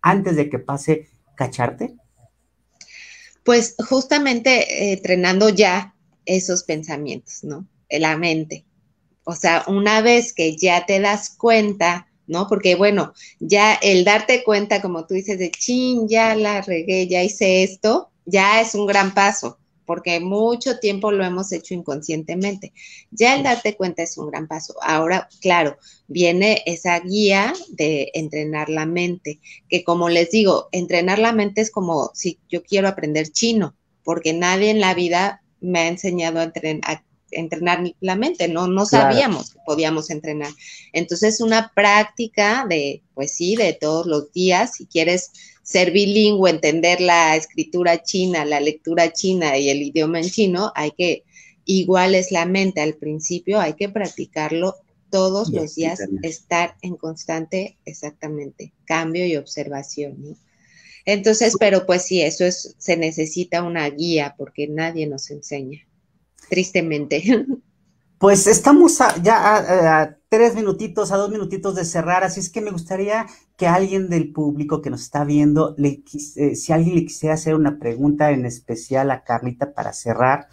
[0.00, 1.94] antes de que pase, cacharte.
[3.44, 5.94] Pues justamente eh, entrenando ya
[6.24, 7.66] esos pensamientos, ¿no?
[7.88, 8.64] La mente.
[9.24, 12.46] O sea, una vez que ya te das cuenta, ¿no?
[12.48, 17.22] Porque bueno, ya el darte cuenta, como tú dices, de chin, ya la regué, ya
[17.22, 22.72] hice esto, ya es un gran paso, porque mucho tiempo lo hemos hecho inconscientemente.
[23.10, 24.74] Ya el darte cuenta es un gran paso.
[24.82, 25.78] Ahora, claro,
[26.08, 31.70] viene esa guía de entrenar la mente, que como les digo, entrenar la mente es
[31.70, 36.44] como si yo quiero aprender chino, porque nadie en la vida me ha enseñado a,
[36.44, 40.52] entrenar, entrenar la mente, no, no sabíamos que podíamos entrenar.
[40.92, 47.00] Entonces, una práctica de, pues sí, de todos los días, si quieres ser bilingüe, entender
[47.00, 51.24] la escritura china, la lectura china y el idioma en chino, hay que,
[51.64, 54.76] igual es la mente al principio, hay que practicarlo
[55.10, 60.36] todos los días, estar en constante, exactamente, cambio y observación.
[61.04, 65.85] Entonces, pero pues sí, eso es, se necesita una guía porque nadie nos enseña
[66.48, 67.46] tristemente.
[68.18, 72.70] Pues estamos ya a, tres minutitos, a dos minutitos de cerrar, así es que me
[72.70, 73.26] gustaría
[73.58, 76.02] que alguien del público que nos está viendo, le,
[76.36, 80.48] eh, si alguien le quisiera hacer una pregunta en especial a Carlita para cerrar,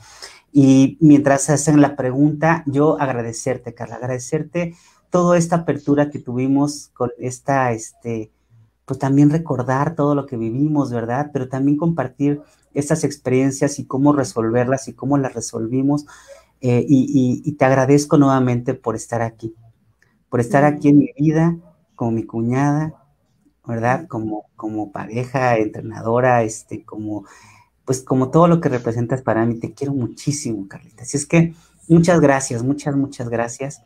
[0.52, 4.76] y mientras hacen la pregunta, yo agradecerte, Carla, agradecerte
[5.10, 8.32] toda esta apertura que tuvimos con esta, este,
[8.86, 11.32] pues también recordar todo lo que vivimos, ¿verdad?
[11.34, 12.42] Pero también compartir
[12.74, 16.06] estas experiencias y cómo resolverlas y cómo las resolvimos.
[16.62, 19.54] Eh, y, te agradezco nuevamente por estar aquí,
[20.30, 21.58] por estar aquí en mi vida,
[21.96, 22.94] como mi cuñada,
[23.68, 24.08] ¿verdad?
[24.08, 27.26] Como, como pareja, entrenadora, este, como,
[27.84, 29.56] pues como todo lo que representas para mí.
[29.56, 31.04] Te quiero muchísimo, Carlita.
[31.04, 31.54] Así es que
[31.90, 33.82] muchas gracias, muchas, muchas gracias.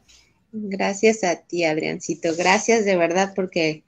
[0.51, 2.29] Gracias a ti, Adriancito.
[2.37, 3.83] Gracias de verdad porque,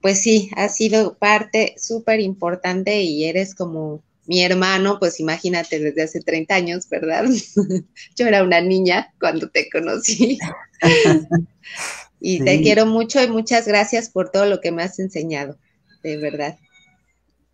[0.00, 6.04] pues sí, has sido parte súper importante y eres como mi hermano, pues imagínate, desde
[6.04, 7.24] hace 30 años, ¿verdad?
[8.16, 10.38] Yo era una niña cuando te conocí.
[12.20, 15.58] y te quiero mucho y muchas gracias por todo lo que me has enseñado,
[16.04, 16.56] de verdad.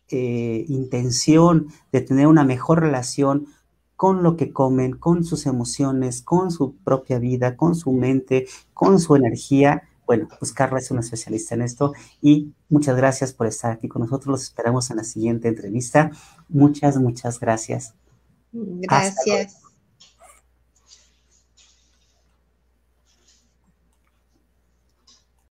[0.10, 3.48] eh, intención de tener una mejor relación
[3.96, 9.00] con lo que comen, con sus emociones, con su propia vida, con su mente, con
[9.00, 13.72] su energía, bueno, pues Carla es una especialista en esto y muchas gracias por estar
[13.72, 14.28] aquí con nosotros.
[14.28, 16.12] Los esperamos en la siguiente entrevista.
[16.52, 17.94] Muchas, muchas gracias.
[18.52, 19.61] Gracias.